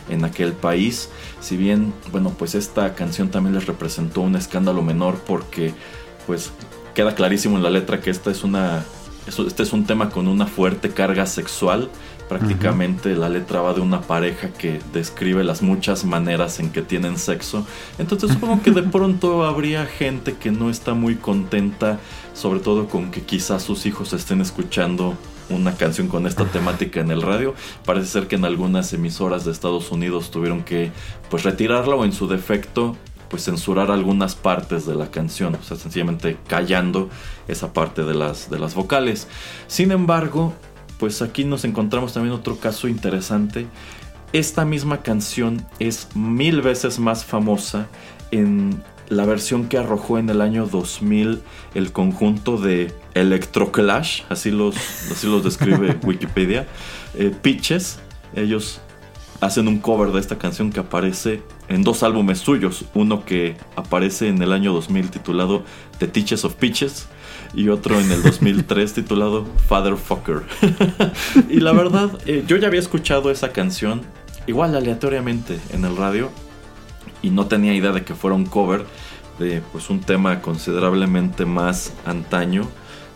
[0.09, 1.09] en aquel país.
[1.41, 5.73] Si bien, bueno, pues esta canción también les representó un escándalo menor porque
[6.25, 6.51] pues
[6.95, 8.83] queda clarísimo en la letra que esta es una
[9.27, 11.89] este es un tema con una fuerte carga sexual
[12.31, 17.17] Prácticamente la letra va de una pareja que describe las muchas maneras en que tienen
[17.17, 17.67] sexo.
[17.99, 21.99] Entonces supongo que de pronto habría gente que no está muy contenta,
[22.33, 25.17] sobre todo con que quizás sus hijos estén escuchando
[25.49, 27.53] una canción con esta temática en el radio.
[27.83, 30.93] Parece ser que en algunas emisoras de Estados Unidos tuvieron que
[31.29, 32.95] pues retirarla o en su defecto
[33.27, 37.09] pues censurar algunas partes de la canción, o sea, sencillamente callando
[37.49, 39.27] esa parte de las, de las vocales.
[39.67, 40.53] Sin embargo,
[41.01, 43.65] pues aquí nos encontramos también otro caso interesante.
[44.33, 47.87] Esta misma canción es mil veces más famosa
[48.29, 51.41] en la versión que arrojó en el año 2000
[51.73, 54.75] el conjunto de Electroclash, así los,
[55.11, 56.67] así los describe Wikipedia,
[57.15, 57.97] eh, Pitches.
[58.35, 58.79] Ellos
[59.39, 64.27] hacen un cover de esta canción que aparece en dos álbumes suyos, uno que aparece
[64.27, 65.63] en el año 2000 titulado
[65.97, 67.07] The Teachers of Pitches
[67.53, 70.43] y otro en el 2003 titulado Fatherfucker.
[71.49, 74.01] y la verdad, eh, yo ya había escuchado esa canción,
[74.47, 76.29] igual aleatoriamente en el radio,
[77.21, 78.85] y no tenía idea de que fuera un cover
[79.39, 82.67] de pues, un tema considerablemente más antaño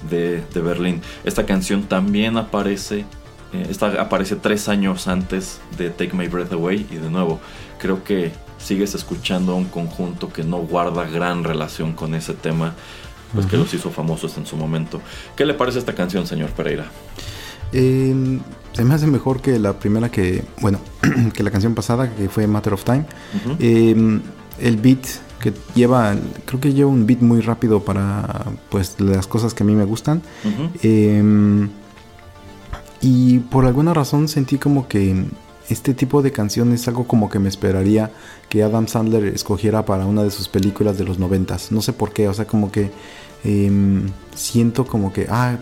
[0.10, 1.02] de, de Berlín.
[1.24, 3.06] Esta canción también aparece,
[3.54, 7.40] eh, esta aparece tres años antes de Take My Breath Away, y de nuevo,
[7.80, 12.74] creo que sigues escuchando un conjunto que no guarda gran relación con ese tema
[13.36, 15.02] pues que los hizo famosos en su momento.
[15.36, 16.86] ¿Qué le parece esta canción, señor Pereira?
[17.72, 18.40] Em,
[18.74, 20.80] se me hace mejor que la primera que, bueno,
[21.34, 23.06] que la canción pasada, que fue Matter of Time.
[23.60, 24.22] Em,
[24.60, 25.06] el beat
[25.40, 26.16] que lleva,
[26.46, 29.86] creo que lleva un beat muy rápido para, pues, las cosas que a mí me
[29.86, 30.22] gustan.
[30.82, 31.70] Em,
[33.02, 35.26] y por alguna razón sentí como que
[35.70, 38.12] este tipo de canción es algo como que me esperaría
[38.50, 41.72] que Adam Sandler escogiera para una de sus películas de los noventas.
[41.72, 42.92] No sé por qué, o sea, como que
[43.46, 45.58] em, siento como que, ah,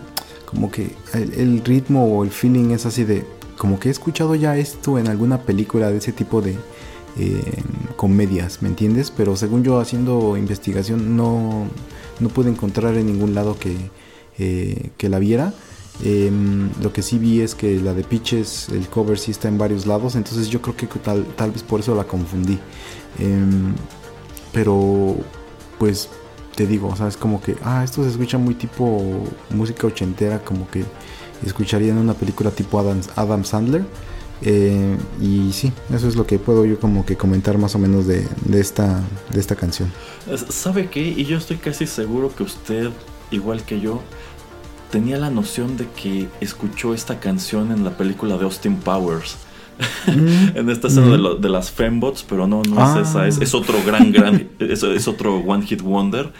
[0.46, 3.24] como que el, ritmo o el feeling es así de,
[3.58, 6.52] como que he escuchado ya esto en alguna película de ese tipo de
[7.18, 7.52] em,
[7.96, 9.10] comedias, ¿me entiendes?
[9.10, 11.66] Pero según yo haciendo investigación no,
[12.20, 13.76] no pude encontrar en ningún lado que,
[14.38, 15.52] eh, que la viera.
[16.02, 19.58] Em, lo que sí vi es que la de Pitches, el cover sí está en
[19.58, 22.58] varios lados, entonces yo creo que tal, tal vez por eso la confundí.
[24.52, 25.16] Pero,
[25.78, 26.08] pues,
[26.54, 30.40] te digo, o sea, es como que, ah, esto se escucha muy tipo música ochentera,
[30.40, 30.84] como que
[31.44, 33.84] escucharía en una película tipo Adam, Sandler.
[34.42, 38.06] Eh, y sí, eso es lo que puedo yo como que comentar más o menos
[38.06, 39.90] de, de, esta, de esta canción.
[40.48, 41.00] ¿Sabe qué?
[41.00, 42.90] Y yo estoy casi seguro que usted,
[43.30, 44.02] igual que yo,
[44.90, 49.36] tenía la noción de que escuchó esta canción en la película de Austin Powers.
[50.06, 50.56] Mm.
[50.56, 53.78] en esta escena de, de, las fembots, pero no, no es esa, es, es, otro
[53.84, 56.30] gran, gran, es, es otro One Hit Wonder.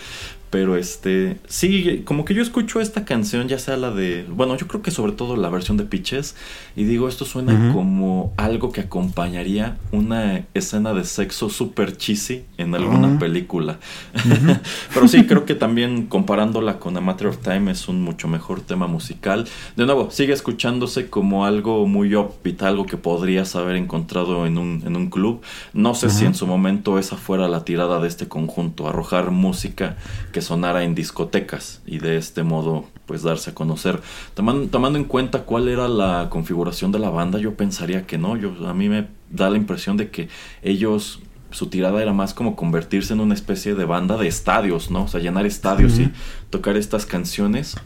[0.54, 4.68] Pero este, sí, como que yo escucho esta canción, ya sea la de, bueno, yo
[4.68, 6.36] creo que sobre todo la versión de Pitches,
[6.76, 12.72] y digo, esto suena como algo que acompañaría una escena de sexo super cheesy en
[12.76, 13.80] alguna película.
[14.94, 18.60] Pero sí, creo que también comparándola con A Matter of Time es un mucho mejor
[18.60, 19.48] tema musical.
[19.74, 24.84] De nuevo, sigue escuchándose como algo muy upbeat, algo que podrías haber encontrado en un,
[24.86, 25.42] en un club.
[25.72, 29.96] No sé si en su momento esa fuera la tirada de este conjunto, arrojar música
[30.32, 34.00] que sonara en discotecas y de este modo pues darse a conocer.
[34.34, 38.52] Tomando, en cuenta cuál era la configuración de la banda, yo pensaría que no, yo,
[38.68, 40.28] a mí me da la impresión de que
[40.62, 41.20] ellos
[41.50, 45.04] su tirada era más como convertirse en una especie de banda de estadios, ¿no?
[45.04, 46.10] O sea, llenar estadios y
[46.50, 47.76] tocar estas canciones.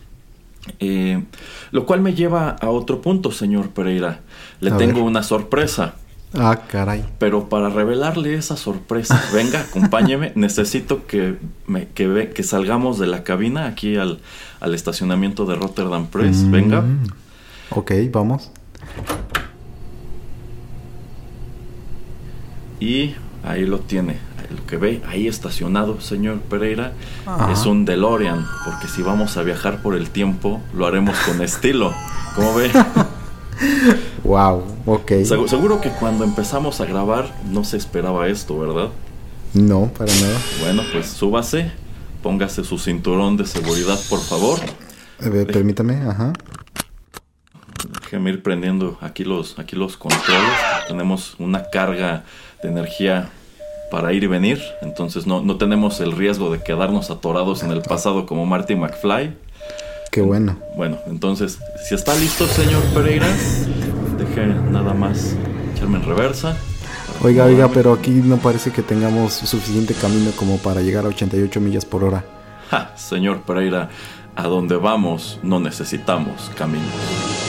[0.81, 1.23] Eh,
[1.71, 4.21] lo cual me lleva a otro punto, señor Pereira.
[4.61, 5.97] Le tengo una sorpresa.
[6.35, 7.05] Ah, caray.
[7.19, 10.33] Pero para revelarle esa sorpresa, venga, acompáñeme.
[10.35, 14.21] Necesito que, me, que, ve, que salgamos de la cabina aquí al,
[14.61, 16.39] al estacionamiento de Rotterdam Press.
[16.39, 16.51] Mm.
[16.51, 16.85] Venga.
[17.71, 18.51] Ok, vamos.
[22.81, 24.19] Y ahí lo tiene.
[24.51, 26.93] Lo que ve ahí estacionado, señor Pereira,
[27.51, 28.47] es un DeLorean.
[28.65, 31.93] Porque si vamos a viajar por el tiempo, lo haremos con estilo.
[32.35, 32.71] ¿Cómo ve?
[34.25, 35.11] wow, ok.
[35.25, 38.89] Segu- Seguro que cuando empezamos a grabar no se esperaba esto, ¿verdad?
[39.55, 40.39] No, para nada.
[40.61, 41.73] Bueno, pues súbase,
[42.23, 44.59] póngase su cinturón de seguridad, por favor.
[45.25, 46.33] A ver, permítame, ajá.
[48.03, 50.51] Déjeme ir prendiendo aquí los, aquí los controles.
[50.87, 52.25] Tenemos una carga
[52.63, 53.29] de energía
[53.91, 54.61] para ir y venir.
[54.83, 59.37] Entonces no, no tenemos el riesgo de quedarnos atorados en el pasado como Marty McFly.
[60.19, 60.59] Qué bueno.
[60.75, 63.29] Bueno, entonces, si está listo, señor Pereira,
[64.19, 65.37] deje nada más
[65.73, 66.57] echarme en reversa.
[67.23, 71.61] Oiga, oiga, pero aquí no parece que tengamos suficiente camino como para llegar a 88
[71.61, 72.25] millas por hora.
[72.69, 73.91] Ja, señor Pereira,
[74.35, 77.48] a donde vamos no necesitamos caminos.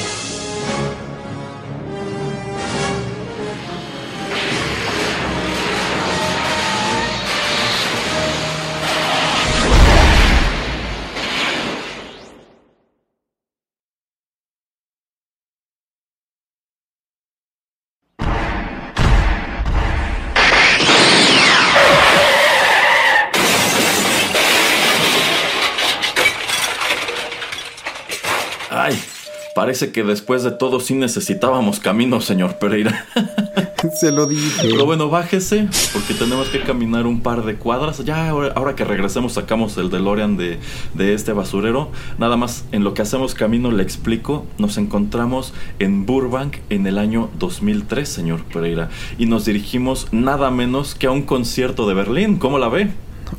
[29.69, 33.05] Parece que después de todo sí necesitábamos caminos, señor Pereira.
[33.93, 34.67] Se lo dije.
[34.67, 38.03] Pero bueno, bájese, porque tenemos que caminar un par de cuadras.
[38.03, 40.57] Ya ahora, ahora que regresemos sacamos el DeLorean de,
[40.95, 41.91] de este basurero.
[42.17, 44.47] Nada más, en lo que hacemos camino le explico.
[44.57, 48.89] Nos encontramos en Burbank en el año 2003, señor Pereira.
[49.19, 52.37] Y nos dirigimos nada menos que a un concierto de Berlín.
[52.37, 52.89] ¿Cómo la ve?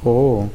[0.02, 0.48] Oh,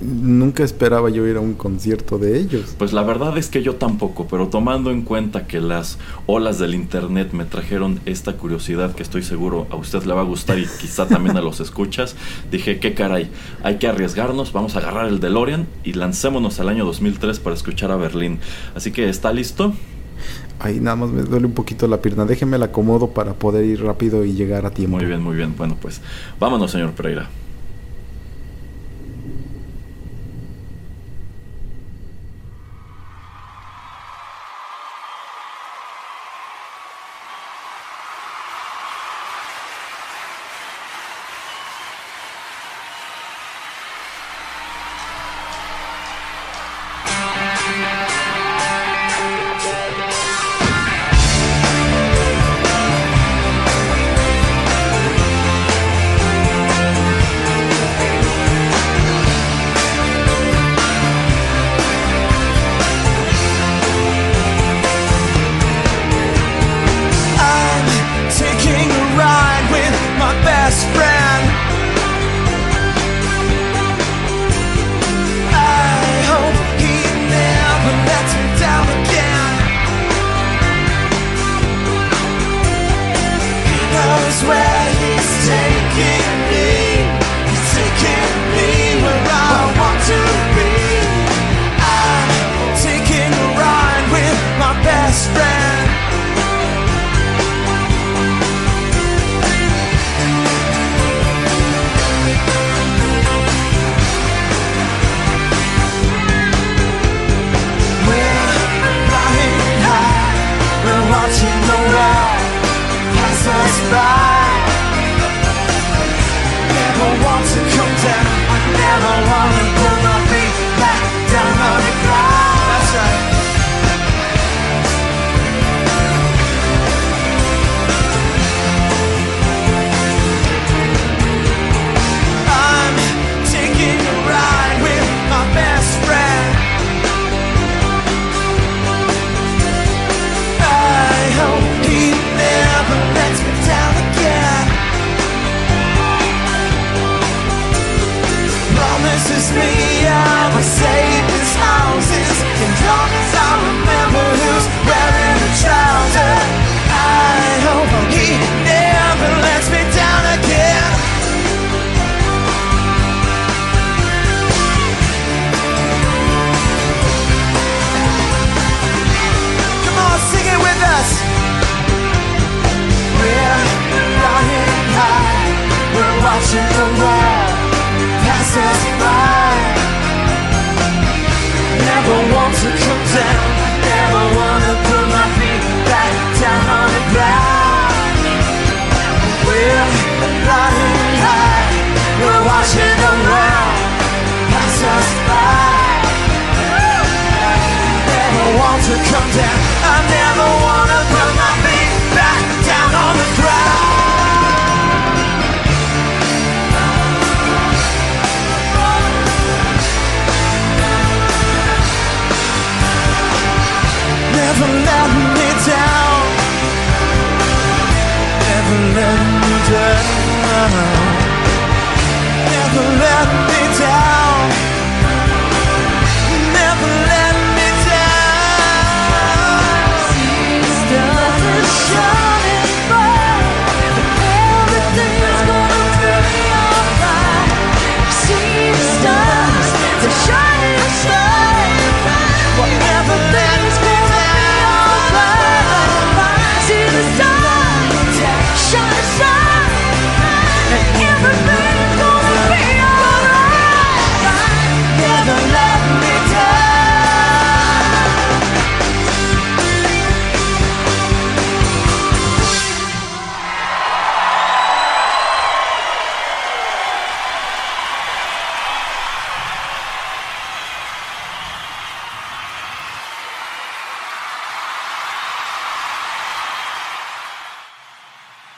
[0.00, 2.74] nunca esperaba yo ir a un concierto de ellos.
[2.76, 6.74] Pues la verdad es que yo tampoco, pero tomando en cuenta que las olas del
[6.74, 10.66] internet me trajeron esta curiosidad que estoy seguro a usted le va a gustar y
[10.80, 12.16] quizá también a los escuchas,
[12.50, 13.30] dije, qué caray,
[13.62, 17.92] hay que arriesgarnos, vamos a agarrar el DeLorean y lancémonos al año 2003 para escuchar
[17.92, 18.40] a Berlín.
[18.74, 19.72] Así que, ¿está listo?
[20.58, 22.24] Ay, nada más me duele un poquito la pierna.
[22.26, 24.96] Déjeme la acomodo para poder ir rápido y llegar a tiempo.
[24.96, 25.54] Muy bien, muy bien.
[25.56, 26.00] Bueno, pues
[26.38, 27.28] vámonos, señor Pereira.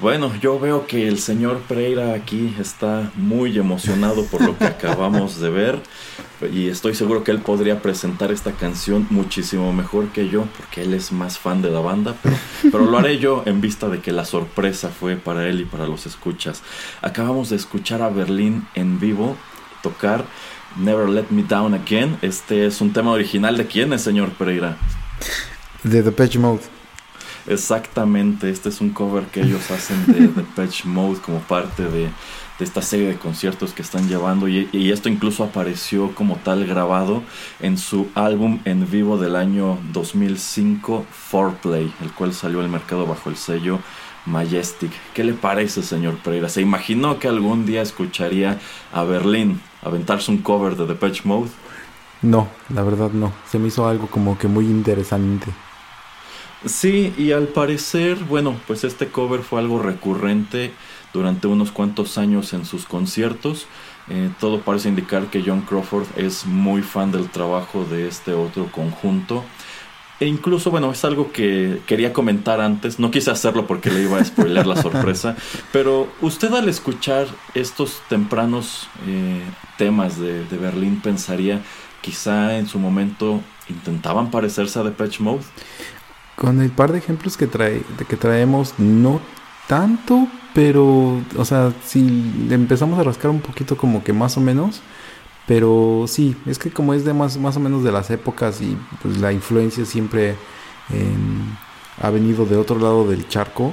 [0.03, 5.41] Bueno, yo veo que el señor Pereira aquí está muy emocionado por lo que acabamos
[5.41, 5.81] de ver
[6.53, 10.93] y estoy seguro que él podría presentar esta canción muchísimo mejor que yo porque él
[10.95, 12.17] es más fan de la banda,
[12.63, 15.87] pero, lo haré yo en vista de que la sorpresa fue para él y para
[15.87, 16.65] los escuchas.
[17.01, 19.37] Acabamos de escuchar a Berlín en vivo
[19.85, 20.25] tocar
[20.81, 22.19] Never Let Me Down Again.
[22.23, 24.77] Este es un tema original de quién es, señor Pereira.
[25.85, 26.82] De The Patch Mode.
[27.47, 32.05] Exactamente, este es un cover que ellos hacen de Patch Mode como parte de,
[32.59, 36.64] de, esta serie de conciertos que están llevando y, y, esto incluso apareció como tal
[36.66, 37.22] grabado
[37.61, 43.28] en su álbum en vivo del año 2005, Foreplay, el cual salió al mercado bajo
[43.28, 43.80] el sello
[44.26, 44.93] Majestic.
[45.14, 46.49] ¿Qué le parece, señor Pereira?
[46.49, 48.61] ¿Se imaginó que algún día escucharía
[48.93, 51.51] a Berlín aventarse un cover de Patch Mode?
[52.22, 53.32] No, la verdad no.
[53.51, 55.49] Se me hizo algo como que muy interesante.
[56.65, 60.73] Sí, y al parecer, bueno, pues este cover fue algo recurrente
[61.13, 63.67] durante unos cuantos años en sus conciertos.
[64.09, 68.67] Eh, todo parece indicar que John Crawford es muy fan del trabajo de este otro
[68.71, 69.45] conjunto.
[70.21, 73.01] E incluso, bueno, es algo que quería comentar antes.
[73.01, 75.37] No quise hacerlo porque le iba a spoiler la sorpresa.
[75.73, 79.41] Pero usted al escuchar estos tempranos eh,
[79.79, 81.61] temas de, de Berlín pensaría
[82.03, 85.43] quizá en su momento intentaban parecerse a Depeche Mode.
[86.37, 89.20] Con el par de ejemplos que, trae, que traemos, no
[89.68, 92.01] tanto, pero, o sea, si
[92.51, 94.80] empezamos a rascar un poquito como que más o menos,
[95.47, 98.76] pero sí, es que como es de más, más o menos de las épocas y
[99.03, 100.37] pues la influencia siempre
[102.01, 103.72] ha venido de otro lado del charco,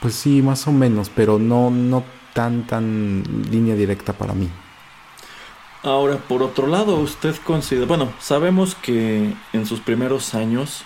[0.00, 4.48] pues sí, más o menos, pero no, no tan, tan línea directa para mí.
[5.82, 10.82] Ahora, por otro lado, usted considera, bueno, sabemos que en sus primeros años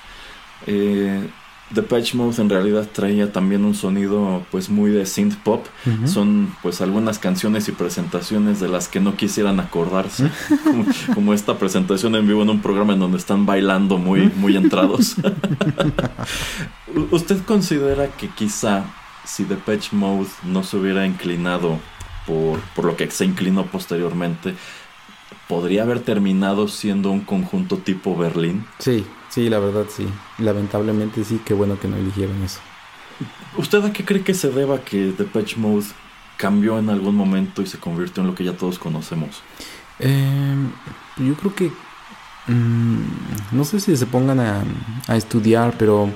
[0.66, 1.28] eh,
[1.74, 5.66] Depeche Mode en realidad traía también un sonido pues muy de synth pop.
[5.86, 6.06] Uh -huh.
[6.06, 10.30] Son pues algunas canciones y presentaciones de las que no quisieran acordarse.
[10.64, 10.84] como,
[11.14, 15.16] como, esta presentación en vivo en un programa en donde están bailando muy, muy entrados.
[17.10, 18.84] ¿Usted considera que quizá
[19.24, 21.78] si Depeche Mode no se hubiera inclinado
[22.26, 24.54] por, por lo que se inclinó posteriormente,
[25.48, 28.66] podría haber terminado siendo un conjunto tipo Berlín?
[28.78, 30.06] Sí, Sí, la verdad sí.
[30.38, 32.60] Lamentablemente sí, qué bueno que no eligieron eso.
[33.56, 35.86] ¿Usted a qué cree que se deba que Depeche Mode
[36.36, 39.42] cambió en algún momento y se convirtió en lo que ya todos conocemos?
[40.00, 40.54] Eh,
[41.16, 41.72] yo creo que...
[42.46, 43.02] Mmm,
[43.52, 44.64] no sé si se pongan a,
[45.08, 46.10] a estudiar, pero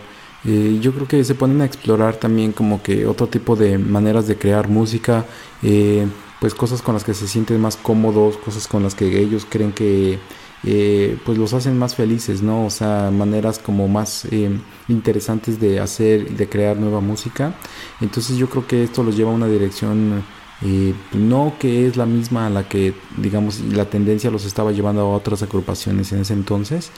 [0.44, 4.26] eh, yo creo que se ponen a explorar también como que otro tipo de maneras
[4.26, 5.24] de crear música.
[5.62, 6.06] Eh,
[6.38, 9.72] pues cosas con las que se sienten más cómodos, cosas con las que ellos creen
[9.72, 10.18] que
[10.66, 12.66] eh, pues los hacen más felices, ¿no?
[12.66, 14.50] O sea, maneras como más eh,
[14.88, 17.54] interesantes de hacer de crear nueva música.
[18.00, 20.24] Entonces yo creo que esto los lleva a una dirección
[20.62, 25.02] eh, no que es la misma a la que, digamos, la tendencia los estaba llevando
[25.02, 26.90] a otras agrupaciones en ese entonces.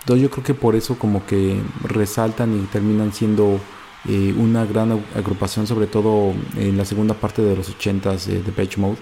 [0.00, 3.60] Entonces yo creo que por eso como que resaltan y terminan siendo
[4.08, 8.80] eh, una gran agrupación, sobre todo en la segunda parte de los 80s de Depeche
[8.80, 8.98] Mode.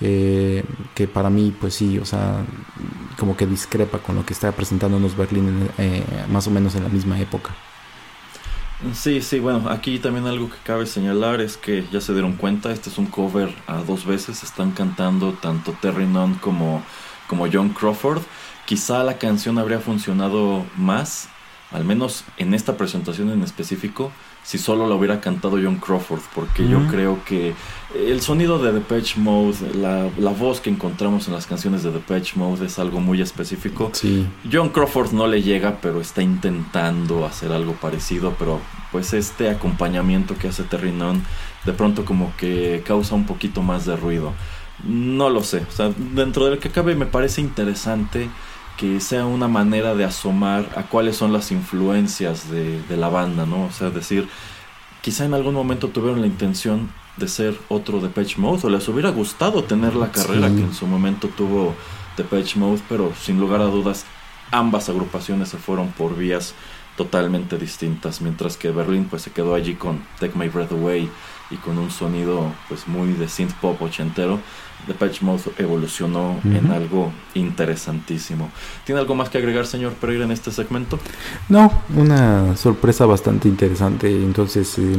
[0.00, 0.62] Eh,
[0.94, 2.44] que para mí pues sí, o sea,
[3.18, 6.90] como que discrepa con lo que está presentándonos Berlín eh, más o menos en la
[6.90, 7.54] misma época.
[8.92, 12.70] Sí, sí, bueno, aquí también algo que cabe señalar es que ya se dieron cuenta,
[12.72, 16.82] este es un cover a dos veces, están cantando tanto Terry Nunn como,
[17.26, 18.20] como John Crawford.
[18.66, 21.30] Quizá la canción habría funcionado más,
[21.70, 24.12] al menos en esta presentación en específico,
[24.46, 26.70] si solo la hubiera cantado John Crawford, porque mm.
[26.70, 27.52] yo creo que
[27.96, 32.34] el sonido de Depeche Mode, la, la, voz que encontramos en las canciones de Depeche
[32.36, 33.90] Mode es algo muy específico.
[33.92, 34.24] Sí.
[34.50, 38.60] John Crawford no le llega, pero está intentando hacer algo parecido, pero
[38.92, 41.24] pues este acompañamiento que hace Terry Nunn
[41.64, 44.32] de pronto como que causa un poquito más de ruido.
[44.84, 48.28] No lo sé, o sea, dentro de lo que cabe me parece interesante
[48.76, 53.46] que sea una manera de asomar a cuáles son las influencias de, de, la banda,
[53.46, 53.64] ¿no?
[53.64, 54.28] O sea, decir,
[55.00, 59.10] quizá en algún momento tuvieron la intención de ser otro Depeche Mode o les hubiera
[59.10, 60.56] gustado tener la carrera sí.
[60.56, 61.74] que en su momento tuvo
[62.16, 64.04] Depeche Mode, pero sin lugar a dudas
[64.50, 66.54] ambas agrupaciones se fueron por vías
[66.96, 71.10] totalmente distintas, mientras que Berlín pues se quedó allí con Take My Breath Away
[71.50, 74.40] y con un sonido pues muy de synth pop ochentero.
[74.86, 76.58] Depeche Mode evolucionó uh -huh.
[76.58, 78.50] en algo interesantísimo.
[78.84, 80.98] ¿Tiene algo más que agregar, señor Pereira, en este segmento?
[81.48, 84.08] No, una sorpresa bastante interesante.
[84.08, 84.96] Entonces, eh,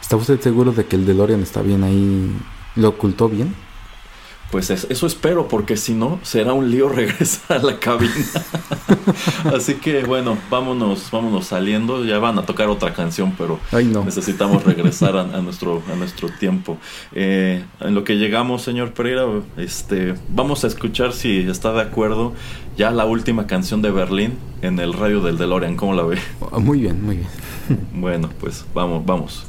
[0.00, 2.36] ¿está usted seguro de que el DeLorean está bien ahí?
[2.76, 3.54] ¿Lo ocultó bien?
[4.50, 8.12] Pues es- eso espero, porque si no, será un lío regresar a la cabina.
[9.54, 12.04] Así que bueno, vámonos, vámonos saliendo.
[12.04, 14.04] Ya van a tocar otra canción, pero Ay, no.
[14.04, 16.78] necesitamos regresar a, a nuestro, a nuestro tiempo.
[17.12, 19.24] Eh, en lo que llegamos, señor Pereira,
[19.56, 22.32] este, vamos a escuchar si está de acuerdo
[22.76, 25.76] ya la última canción de Berlín en el radio del DeLorean.
[25.76, 26.18] ¿Cómo la ve?
[26.58, 27.28] Muy bien, muy bien.
[27.94, 29.46] Bueno, pues vamos, vamos.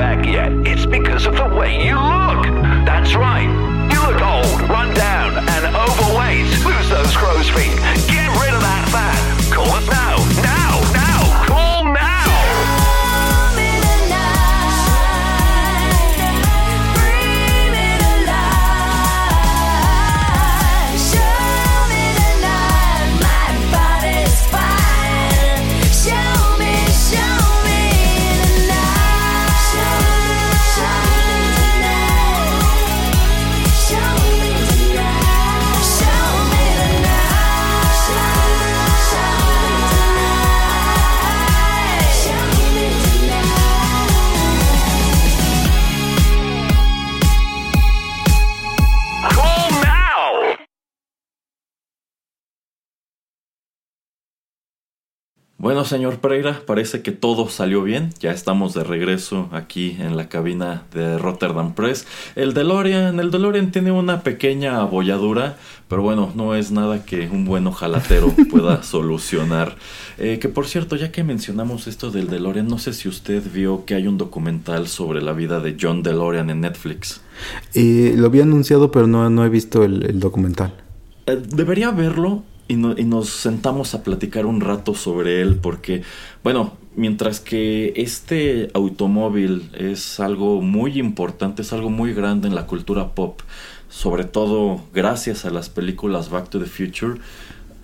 [0.00, 0.50] Back yet.
[0.66, 2.42] It's because of the way you look.
[2.86, 3.50] That's right.
[3.92, 6.46] You look old, run down, and overweight.
[6.64, 8.09] Lose those crow's feet.
[55.90, 58.10] Señor Pereira, parece que todo salió bien.
[58.20, 62.06] Ya estamos de regreso aquí en la cabina de Rotterdam Press.
[62.36, 65.56] El DeLorean, el DeLorean tiene una pequeña abolladura,
[65.88, 69.74] pero bueno, no es nada que un buen ojalatero pueda solucionar.
[70.16, 73.84] Eh, que por cierto, ya que mencionamos esto del DeLorean, no sé si usted vio
[73.84, 77.20] que hay un documental sobre la vida de John DeLorean en Netflix.
[77.74, 80.72] Eh, lo había anunciado, pero no, no he visto el, el documental.
[81.26, 86.02] Eh, debería verlo y, no- y nos sentamos a platicar un rato sobre él porque,
[86.44, 92.66] bueno, mientras que este automóvil es algo muy importante, es algo muy grande en la
[92.66, 93.40] cultura pop,
[93.88, 97.20] sobre todo gracias a las películas Back to the Future,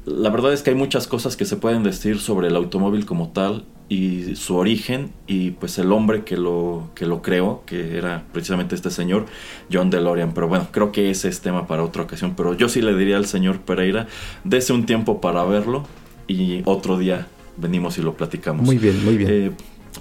[0.06, 3.30] la verdad es que hay muchas cosas que se pueden decir sobre el automóvil como
[3.30, 8.24] tal y su origen y pues el hombre que lo, que lo creó, que era
[8.32, 9.26] precisamente este señor,
[9.72, 10.32] John DeLorean.
[10.34, 12.34] Pero bueno, creo que ese es tema para otra ocasión.
[12.36, 14.08] Pero yo sí le diría al señor Pereira,
[14.44, 15.86] dese un tiempo para verlo
[16.26, 18.66] y otro día venimos y lo platicamos.
[18.66, 19.30] Muy bien, muy bien.
[19.30, 19.50] Eh,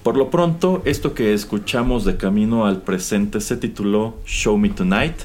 [0.03, 5.15] por lo pronto, esto que escuchamos de camino al presente se tituló Show Me Tonight.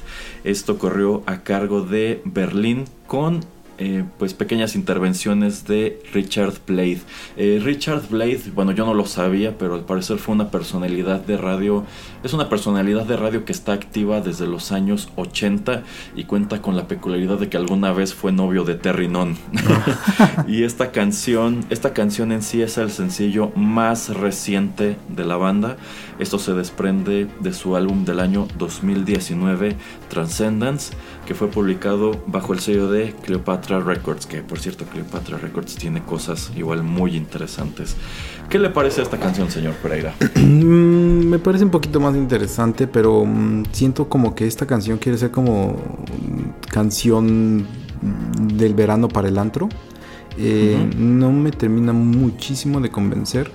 [0.43, 3.41] Esto corrió a cargo de Berlín con
[3.77, 7.01] eh, pues pequeñas intervenciones de Richard Blade.
[7.37, 11.37] Eh, Richard Blade, bueno, yo no lo sabía, pero al parecer fue una personalidad de
[11.37, 11.83] radio.
[12.23, 15.83] Es una personalidad de radio que está activa desde los años 80
[16.15, 19.37] y cuenta con la peculiaridad de que alguna vez fue novio de Terry Nunn.
[20.47, 25.77] y esta canción, esta canción en sí es el sencillo más reciente de la banda.
[26.19, 29.75] Esto se desprende de su álbum del año 2019,
[30.09, 30.93] Transcendence,
[31.31, 36.03] que fue publicado bajo el sello de Cleopatra Records, que por cierto Cleopatra Records tiene
[36.03, 37.95] cosas igual muy interesantes.
[38.49, 40.13] ¿Qué le parece esta canción, señor Pereira?
[40.35, 45.17] Mm, me parece un poquito más interesante, pero mm, siento como que esta canción quiere
[45.17, 47.65] ser como mm, canción
[48.41, 49.69] del verano para el antro.
[50.37, 53.49] Eh, No me termina muchísimo de convencer.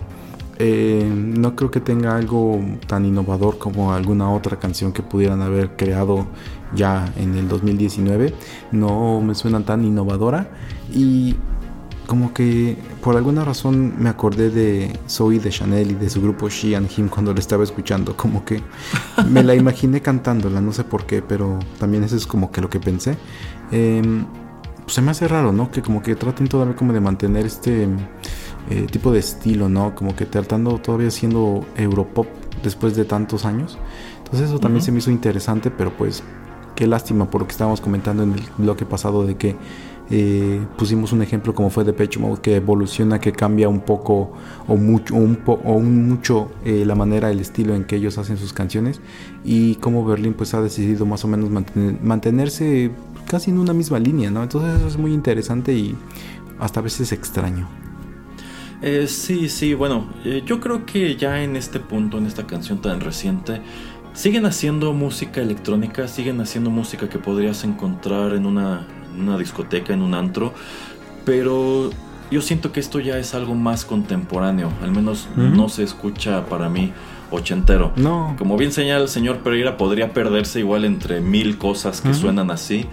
[0.59, 5.77] Eh, no creo que tenga algo tan innovador como alguna otra canción que pudieran haber
[5.77, 6.27] creado
[6.75, 8.35] ya en el 2019.
[8.73, 10.51] No me suena tan innovadora.
[10.93, 11.37] Y
[12.07, 16.49] como que por alguna razón me acordé de Zoe de Chanel y de su grupo
[16.49, 18.17] She and Him cuando la estaba escuchando.
[18.17, 18.63] Como que
[19.29, 22.71] me la imaginé cantándola, no sé por qué, pero también eso es como que lo
[22.71, 23.17] que pensé.
[23.73, 24.25] Em,
[24.83, 25.71] pues se me hace raro, ¿no?
[25.71, 27.89] Que como que traten todavía como de mantener este
[28.71, 29.95] eh, tipo de estilo, ¿no?
[29.95, 32.27] Como que tratando todavía siendo Europop
[32.63, 33.79] después de tantos años.
[34.19, 36.23] Entonces eso también se me hizo interesante, pero pues
[36.77, 39.57] qué lástima por lo que estábamos comentando en el bloque pasado de que
[40.09, 44.33] eh, pusimos un ejemplo como fue Depeche Mode que evoluciona, que cambia un poco
[44.69, 48.53] o mucho, o un, mucho eh, la manera, el estilo en que ellos hacen sus
[48.53, 49.01] canciones
[49.45, 52.93] y como Berlín pues ha decidido más o menos mantener- mantenerse
[53.27, 54.45] casi en una misma línea, ¿no?
[54.45, 55.97] Entonces eso es muy interesante y
[56.61, 57.69] hasta a veces extraño.
[58.83, 60.07] Eh, sí, sí, bueno,
[60.45, 63.63] yo creo que ya en este punto, en esta canción tan reciente,
[64.17, 69.93] siguen haciendo música electrónica, siguen haciendo música que podrías encontrar en una, en una discoteca,
[69.93, 70.55] en un antro,
[71.25, 71.91] pero
[72.31, 76.69] yo siento que esto ya es algo más contemporáneo, al menos no se escucha para
[76.69, 76.93] mí
[77.31, 77.93] ochentero.
[77.97, 78.35] No.
[78.39, 82.87] Como bien señala el señor Pereira, podría perderse igual entre mil cosas que suenan así.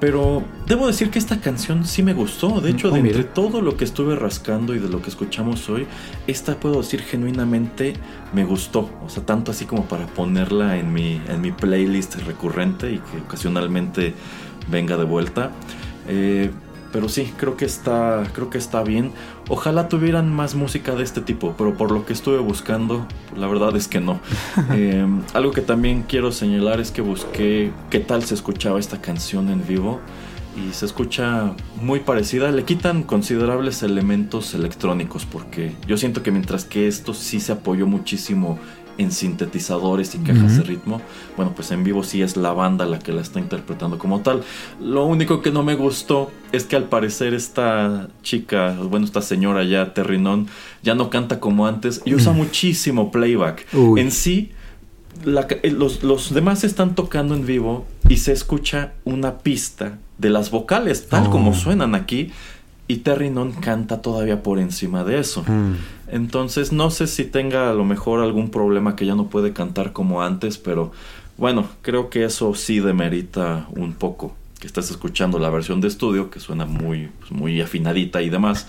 [0.00, 2.60] Pero debo decir que esta canción sí me gustó.
[2.62, 3.18] De hecho, Oh, de mira.
[3.18, 5.86] entre todo lo que estuve rascando y de lo que escuchamos hoy,
[6.26, 7.92] esta puedo decir genuinamente
[8.32, 8.88] me gustó.
[9.04, 13.18] O sea, tanto así como para ponerla en mi, en mi playlist recurrente y que
[13.26, 14.14] ocasionalmente
[14.70, 15.50] venga de vuelta.
[16.08, 16.50] Eh,
[16.92, 19.12] pero sí, creo que está, creo que está bien.
[19.48, 23.76] Ojalá tuvieran más música de este tipo, pero por lo que estuve buscando, la verdad
[23.76, 24.20] es que no.
[24.72, 29.48] Eh, algo que también quiero señalar es que busqué qué tal se escuchaba esta canción
[29.50, 30.00] en vivo
[30.56, 32.50] y se escucha muy parecida.
[32.50, 37.86] Le quitan considerables elementos electrónicos porque yo siento que mientras que esto sí se apoyó
[37.86, 38.58] muchísimo
[38.98, 41.00] en sintetizadores y cajas de ritmo,
[41.36, 44.42] bueno, pues en vivo sí es la banda la que la está interpretando como tal.
[44.80, 49.64] Lo único que no me gustó es que al parecer esta chica, bueno, esta señora
[49.64, 50.48] ya, Terrinón,
[50.82, 53.66] ya no canta como antes y usa muchísimo playback.
[53.72, 54.00] Uy.
[54.00, 54.50] En sí,
[55.24, 60.30] la eh, los, los demás están tocando en vivo y se escucha una pista de
[60.30, 61.30] las vocales, tal Oh.
[61.30, 62.30] como suenan aquí,
[62.90, 65.44] y Terry Non canta todavía por encima de eso.
[65.46, 65.76] Mm.
[66.08, 69.92] Entonces no sé si tenga a lo mejor algún problema que ya no puede cantar
[69.92, 70.90] como antes, pero
[71.38, 76.30] bueno, creo que eso sí demerita un poco que estás escuchando la versión de estudio
[76.30, 78.66] que suena muy pues, muy afinadita y demás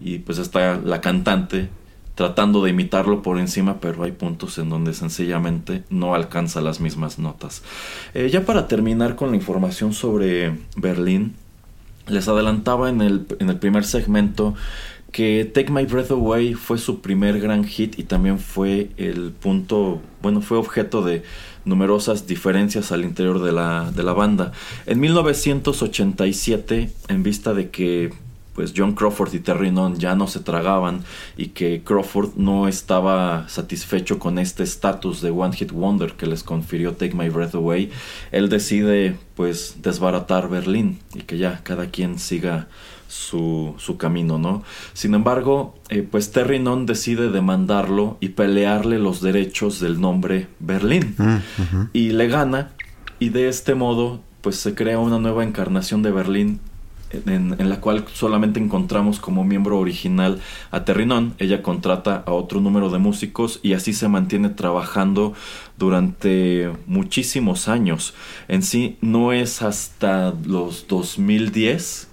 [0.00, 1.68] y pues está la cantante
[2.14, 7.18] tratando de imitarlo por encima, pero hay puntos en donde sencillamente no alcanza las mismas
[7.18, 7.64] notas.
[8.14, 11.34] Eh, ya para terminar con la información sobre Berlín,
[12.06, 14.54] les adelantaba en el, en el primer segmento
[15.14, 20.02] que Take My Breath Away fue su primer gran hit y también fue el punto,
[20.20, 21.22] bueno, fue objeto de
[21.64, 24.50] numerosas diferencias al interior de la, de la banda.
[24.86, 28.12] En 1987, en vista de que
[28.54, 31.02] pues John Crawford y Terry Nunn ya no se tragaban
[31.36, 36.42] y que Crawford no estaba satisfecho con este estatus de One Hit Wonder que les
[36.44, 37.90] confirió Take My Breath Away,
[38.32, 42.68] él decide pues desbaratar Berlín y que ya cada quien siga
[43.08, 44.62] su, su camino, ¿no?
[44.92, 51.14] Sin embargo, eh, pues Terry Nunn decide demandarlo y pelearle los derechos del nombre Berlín
[51.18, 51.88] Mm, ujú.
[51.92, 52.70] y le gana
[53.18, 56.60] y de este modo pues se crea una nueva encarnación de Berlín
[57.26, 60.40] en, la cual solamente encontramos como miembro original
[60.70, 61.34] a Terrinón.
[61.38, 65.34] Ella contrata a otro número de músicos y así se mantiene trabajando
[65.78, 68.14] durante muchísimos años.
[68.48, 72.08] En sí no es hasta los 2010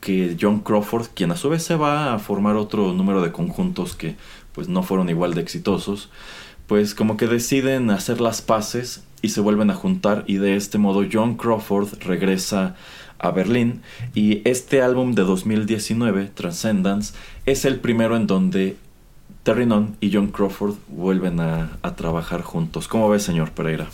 [0.00, 3.94] que John Crawford, quien a su vez se va a formar otro número de conjuntos
[3.94, 4.16] que
[4.52, 6.10] pues no fueron igual de exitosos,
[6.66, 10.78] pues como que deciden hacer las paces y se vuelven a juntar y de este
[10.78, 12.74] modo John Crawford regresa a
[13.30, 13.82] Berlín
[14.14, 17.12] y este álbum de 2019, Transcendence,
[17.44, 18.76] es el primero en donde
[19.42, 22.88] Terry Nunn y John Crawford vuelven a, a trabajar juntos.
[22.88, 23.88] ¿Cómo ves, señor Pereira?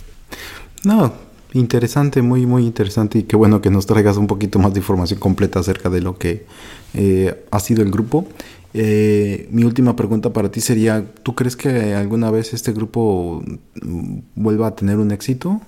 [0.83, 1.13] No,
[1.53, 3.19] interesante, muy, muy interesante.
[3.19, 6.17] Y qué bueno que nos traigas un poquito más de información completa acerca de lo
[6.17, 6.45] que
[6.93, 8.27] eh, ha sido el grupo.
[8.73, 13.43] Eh, mi última pregunta para ti sería, ¿tú crees que alguna vez este grupo
[13.81, 15.61] mm, vuelva a tener un éxito?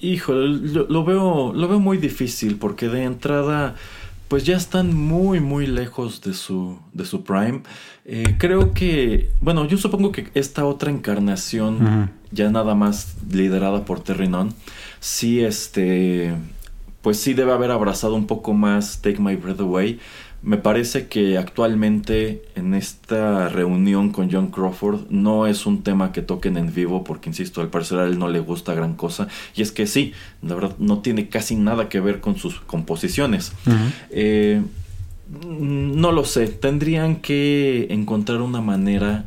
[0.00, 3.74] Híjole, lo, lo veo, lo veo muy difícil porque de entrada,
[4.28, 7.62] pues ya están muy, muy lejos de su, de su prime.
[8.04, 14.00] Eh, creo que, bueno, yo supongo que esta otra encarnación, ya nada más liderada por
[14.00, 14.54] Terry Nunn,
[15.00, 16.34] sí, este,
[17.02, 19.98] pues sí debe haber abrazado un poco más Take My Breath Away.
[20.40, 26.22] Me parece que actualmente en esta reunión con John Crawford no es un tema que
[26.22, 29.26] toquen en vivo porque, insisto, al parecer a él no le gusta gran cosa.
[29.56, 30.12] Y es que sí,
[30.42, 33.52] la verdad no tiene casi nada que ver con sus composiciones.
[34.10, 34.62] Eh,
[35.48, 39.24] no lo sé, tendrían que encontrar una manera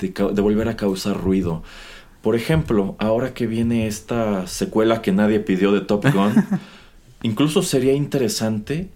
[0.00, 1.62] de, de volver a causar ruido.
[2.20, 6.34] Por ejemplo, ahora que viene esta secuela que nadie pidió de Top Gun,
[7.22, 8.90] incluso sería interesante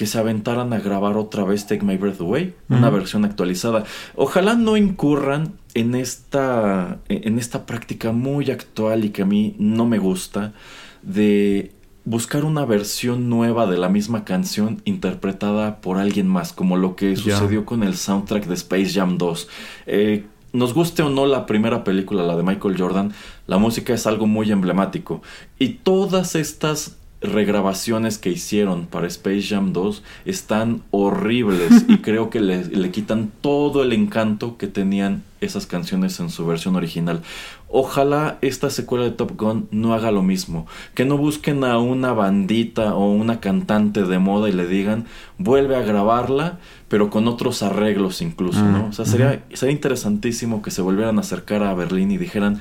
[0.00, 3.84] que se aventaran a grabar otra vez Take My Breath Away, una versión actualizada.
[4.14, 9.84] Ojalá no incurran en esta, en esta práctica muy actual y que a mí no
[9.84, 10.54] me gusta
[11.02, 11.72] de
[12.06, 17.14] buscar una versión nueva de la misma canción interpretada por alguien más, como lo que
[17.14, 19.48] sucedió con el soundtrack de Space Jam 2.
[19.86, 20.24] Eh,
[20.54, 23.12] nos guste o no la primera película, la de Michael Jordan,
[23.46, 25.20] la música es algo muy emblemático.
[25.58, 32.40] Y todas estas regrabaciones que hicieron para Space Jam 2 están horribles y creo que
[32.40, 37.22] le, le quitan todo el encanto que tenían esas canciones en su versión original.
[37.68, 42.12] Ojalá esta secuela de Top Gun no haga lo mismo, que no busquen a una
[42.12, 45.06] bandita o una cantante de moda y le digan,
[45.38, 48.86] vuelve a grabarla, pero con otros arreglos incluso, ¿no?
[48.86, 52.60] O sea, sería, sería interesantísimo que se volvieran a acercar a Berlín y dijeran,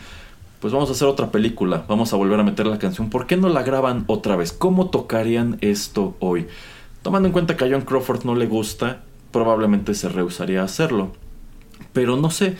[0.59, 3.37] pues vamos a hacer otra película, vamos a volver a meter la canción, ¿por qué
[3.37, 4.51] no la graban otra vez?
[4.51, 6.47] ¿Cómo tocarían esto hoy?
[7.01, 11.13] Tomando en cuenta que a John Crawford no le gusta, probablemente se rehusaría a hacerlo.
[11.93, 12.57] Pero no sé,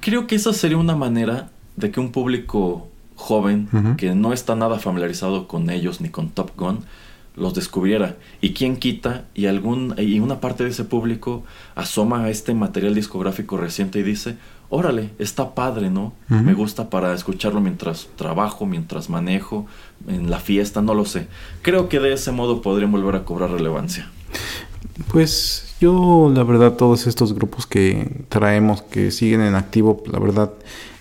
[0.00, 4.78] creo que esa sería una manera de que un público joven, que no está nada
[4.78, 6.80] familiarizado con ellos ni con Top Gun,
[7.34, 8.16] los descubriera.
[8.40, 11.44] Y quién quita y algún y una parte de ese público
[11.74, 14.36] asoma a este material discográfico reciente y dice,
[14.70, 16.12] órale, está padre, ¿no?
[16.28, 19.66] Me gusta para escucharlo mientras trabajo, mientras manejo,
[20.06, 21.26] en la fiesta, no lo sé.
[21.62, 24.10] Creo que de ese modo podrían volver a cobrar relevancia.
[25.10, 30.52] Pues yo, la verdad, todos estos grupos que traemos, que siguen en activo, la verdad,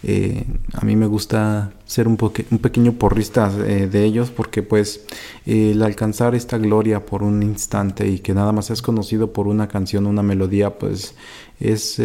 [0.03, 5.05] eh, a mí me gusta ser un, pequeño porrista eh, de ellos porque pues
[5.45, 9.47] eh, el alcanzar esta gloria por un instante y que nada más es conocido por
[9.47, 11.15] una canción, una melodía, pues
[11.59, 11.99] es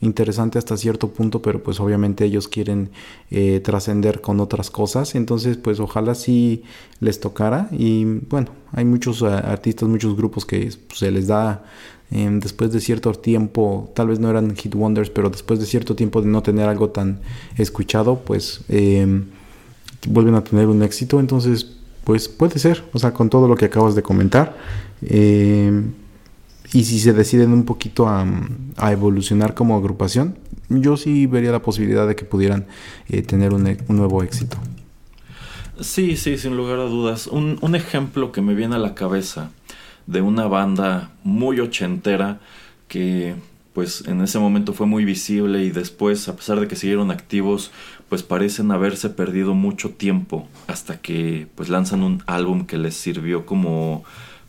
[0.00, 2.88] interesante hasta cierto punto, pero pues obviamente ellos quieren
[3.62, 6.62] trascender con otras cosas, entonces pues ojalá sí
[6.98, 11.62] les tocara y bueno, hay muchos artistas, muchos grupos que pues, se les da
[12.10, 15.94] eh, después de cierto tiempo, tal vez no eran hit wonders, pero después de cierto
[15.94, 17.20] tiempo de no tener algo tan
[17.56, 19.22] escuchado, pues eh,
[20.08, 23.66] vuelven a tener un éxito, entonces pues puede ser, o sea, con todo lo que
[23.66, 24.56] acabas de comentar.
[25.02, 25.82] eh,
[26.72, 28.24] y si se deciden un poquito a,
[28.76, 30.38] a evolucionar como agrupación,
[30.68, 32.66] yo sí vería la posibilidad de que pudieran
[33.08, 34.56] eh, tener un, e- un nuevo éxito.
[35.80, 37.26] Sí, sí, sin lugar a dudas.
[37.26, 39.50] Un, un ejemplo que me viene a la cabeza
[40.10, 42.40] de una banda muy ochentera
[42.88, 43.36] que
[43.72, 47.70] pues en ese momento fue muy visible y después, a pesar de que siguieron activos,
[48.08, 53.46] pues parecen haberse perdido mucho tiempo hasta que pues lanzan un álbum que les sirvió
[53.46, 54.02] como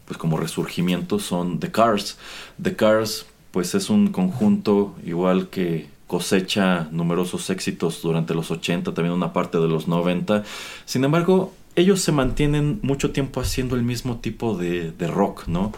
[0.06, 2.18] pues como resurgimiento son The Cars.
[2.62, 9.14] The Cars pues es un conjunto igual que cosecha numerosos éxitos durante los 80, también
[9.14, 10.44] una parte de los 90.
[10.86, 15.72] Sin embargo, ellos se mantienen mucho tiempo haciendo el mismo tipo de, de rock, ¿no?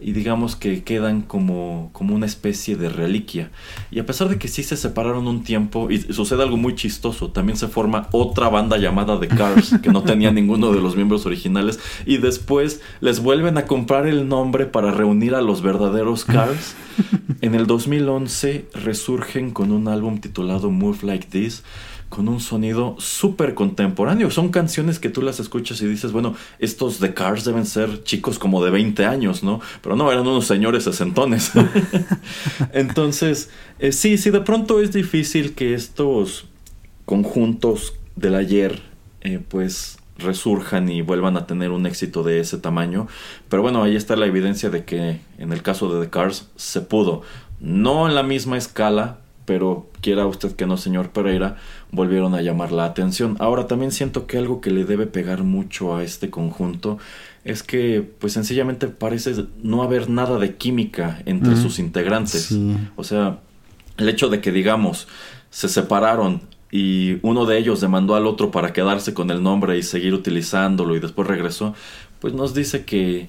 [0.00, 3.50] Y digamos que quedan como, como una especie de reliquia.
[3.90, 7.30] Y a pesar de que sí se separaron un tiempo, y sucede algo muy chistoso,
[7.30, 11.26] también se forma otra banda llamada The Cars, que no tenía ninguno de los miembros
[11.26, 16.74] originales, y después les vuelven a comprar el nombre para reunir a los verdaderos Cars.
[17.40, 21.62] En el 2011 resurgen con un álbum titulado Move Like This,
[22.14, 24.30] con un sonido súper contemporáneo.
[24.30, 28.38] Son canciones que tú las escuchas y dices, bueno, estos The Cars deben ser chicos
[28.38, 29.60] como de 20 años, ¿no?
[29.82, 31.50] Pero no, eran unos señores sesentones.
[32.72, 33.50] Entonces,
[33.80, 36.46] eh, sí, sí, de pronto es difícil que estos
[37.04, 38.80] conjuntos del ayer,
[39.22, 43.08] eh, pues, resurjan y vuelvan a tener un éxito de ese tamaño.
[43.48, 46.80] Pero bueno, ahí está la evidencia de que en el caso de The Cars se
[46.80, 47.22] pudo.
[47.58, 51.56] No en la misma escala, pero quiera usted que no, señor Pereira,
[51.90, 53.36] volvieron a llamar la atención.
[53.38, 56.98] Ahora también siento que algo que le debe pegar mucho a este conjunto
[57.44, 62.46] es que pues sencillamente parece no haber nada de química entre sus integrantes.
[62.46, 62.76] Sí.
[62.96, 63.40] O sea,
[63.98, 65.08] el hecho de que digamos
[65.50, 66.40] se separaron
[66.70, 70.96] y uno de ellos demandó al otro para quedarse con el nombre y seguir utilizándolo
[70.96, 71.74] y después regresó,
[72.18, 73.28] pues nos dice que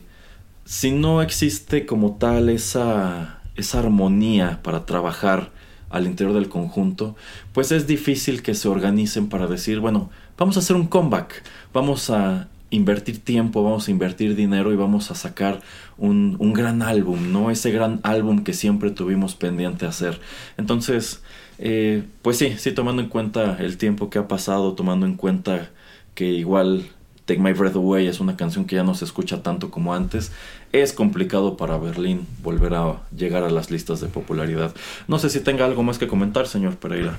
[0.64, 5.52] si no existe como tal esa, esa armonía para trabajar
[5.96, 7.16] al interior del conjunto,
[7.54, 11.42] pues es difícil que se organicen para decir, bueno, vamos a hacer un comeback,
[11.74, 15.62] vamos a invertir tiempo, vamos a invertir dinero y vamos a sacar
[15.98, 17.50] un, un gran álbum, ¿no?
[17.50, 20.20] Ese gran álbum que siempre tuvimos pendiente hacer.
[20.58, 21.24] Entonces,
[21.60, 25.70] eh, pues sí, sí, tomando en cuenta el tiempo que ha pasado, tomando en cuenta
[26.14, 26.90] que igual
[27.26, 30.31] Take My Breath Away es una canción que ya no se escucha tanto como antes,
[30.72, 34.73] es complicado para Berlín volver a llegar a las listas de popularidad.
[35.07, 37.18] No sé si tenga algo más que comentar, señor Pereira.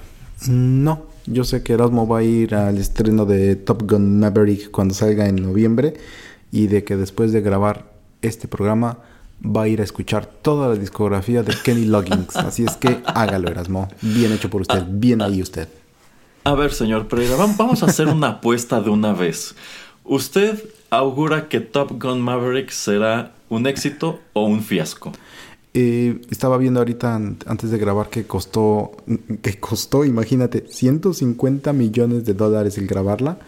[0.49, 4.95] No, yo sé que Erasmo va a ir al estreno de Top Gun Maverick cuando
[4.95, 5.95] salga en noviembre
[6.53, 7.91] y de que después de grabar
[8.23, 8.99] este programa
[9.45, 12.37] va a ir a escuchar toda la discografía de Kenny Loggins.
[12.37, 13.89] Así es que hágalo, Erasmo.
[14.03, 14.85] Bien hecho por usted.
[14.89, 15.69] Bien ahí usted.
[16.45, 19.55] A ver, señor Pereira, vam- vamos a hacer una apuesta de una vez.
[20.09, 25.13] ¿Usted augura que Top Gun Maverick será un éxito o un fiasco?
[25.75, 28.93] Eh, estaba viendo ahorita an- antes de grabar que costó,
[29.43, 33.39] que costó, imagínate, 150 millones de dólares el grabarla.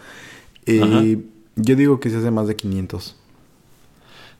[0.65, 1.17] Eh,
[1.55, 3.15] yo digo que se hace más de 500.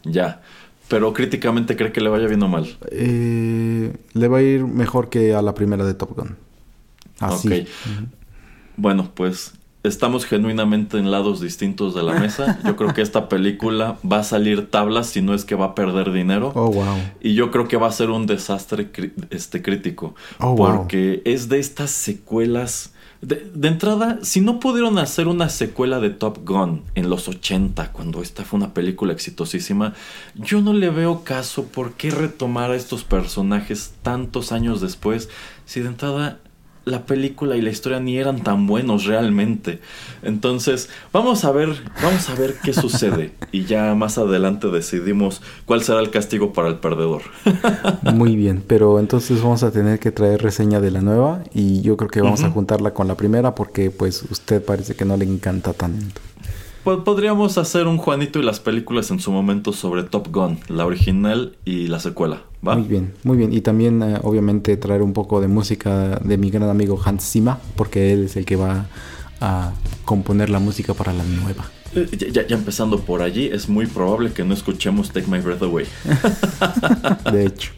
[0.03, 0.41] Ya.
[0.87, 2.77] Pero críticamente cree que le vaya bien o mal.
[2.91, 6.35] Eh, le va a ir mejor que a la primera de Top Gun.
[7.19, 7.47] Así.
[7.47, 7.67] Ok.
[8.77, 9.53] Bueno, pues
[9.83, 12.59] estamos genuinamente en lados distintos de la mesa.
[12.65, 15.75] Yo creo que esta película va a salir tablas si no es que va a
[15.75, 16.51] perder dinero.
[16.55, 16.97] Oh, wow.
[17.21, 18.89] Y yo creo que va a ser un desastre
[19.29, 20.15] este, crítico.
[20.39, 20.77] Oh, wow.
[20.77, 22.93] porque es de estas secuelas.
[23.21, 27.91] De, de entrada, si no pudieron hacer una secuela de Top Gun en los 80,
[27.91, 29.93] cuando esta fue una película exitosísima,
[30.35, 35.27] yo no le veo caso por qué retomar a estos personajes tantos años después,
[35.65, 36.39] si de entrada
[36.85, 39.79] la película y la historia ni eran tan buenos realmente.
[40.23, 41.69] Entonces, vamos a ver,
[42.01, 46.67] vamos a ver qué sucede y ya más adelante decidimos cuál será el castigo para
[46.69, 47.21] el perdedor.
[48.13, 51.97] Muy bien, pero entonces vamos a tener que traer reseña de la nueva y yo
[51.97, 55.25] creo que vamos a juntarla con la primera porque pues usted parece que no le
[55.25, 56.21] encanta tanto.
[56.83, 60.85] Pod- Podríamos hacer un Juanito y las películas en su momento sobre Top Gun, la
[60.85, 62.75] original y la secuela, ¿va?
[62.75, 63.51] Muy bien, muy bien.
[63.53, 67.55] Y también eh, obviamente traer un poco de música de mi gran amigo Hans Zimmer
[67.75, 68.85] porque él es el que va
[69.41, 69.71] a
[70.05, 71.65] componer la música para la nueva.
[71.95, 75.39] Eh, Ya, ya- ya empezando por allí, es muy probable que no escuchemos Take My
[75.39, 75.85] Breath Away.
[77.31, 77.71] De hecho.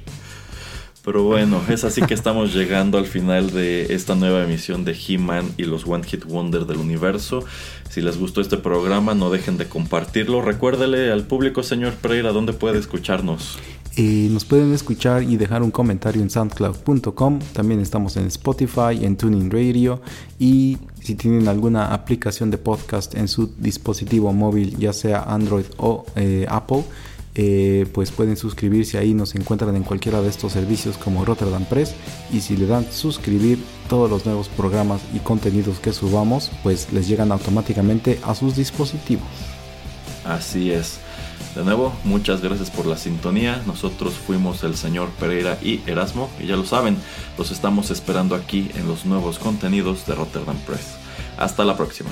[1.04, 5.52] Pero bueno, es así que estamos llegando al final de esta nueva emisión de He-Man
[5.58, 7.44] y los One Hit Wonder del universo.
[7.90, 10.42] Si les gustó este programa, no dejen de compartirlo.
[10.42, 13.58] Recuérdele al público, señor Pereira, dónde puede escucharnos.
[13.98, 17.40] Eh, nos pueden escuchar y dejar un comentario en soundcloud.com.
[17.52, 20.02] También estamos en Spotify, en Tuning Radio.
[20.40, 26.06] Y si tienen alguna aplicación de podcast en su dispositivo móvil, ya sea Android o
[26.16, 26.84] eh, Apple,
[27.36, 29.14] eh, pues pueden suscribirse ahí.
[29.14, 31.94] Nos encuentran en cualquiera de estos servicios como Rotterdam Press.
[32.32, 33.60] Y si le dan suscribir,
[33.92, 39.28] todos los nuevos programas y contenidos que subamos, pues les llegan automáticamente a sus dispositivos.
[40.26, 41.00] Así es.
[41.56, 43.62] De nuevo, muchas gracias por la sintonía.
[43.68, 46.96] Nosotros fuimos el señor Pereira y Erasmo, y ya lo saben,
[47.38, 50.96] los estamos esperando aquí en los nuevos contenidos de Rotterdam Press.
[51.38, 52.12] Hasta la próxima.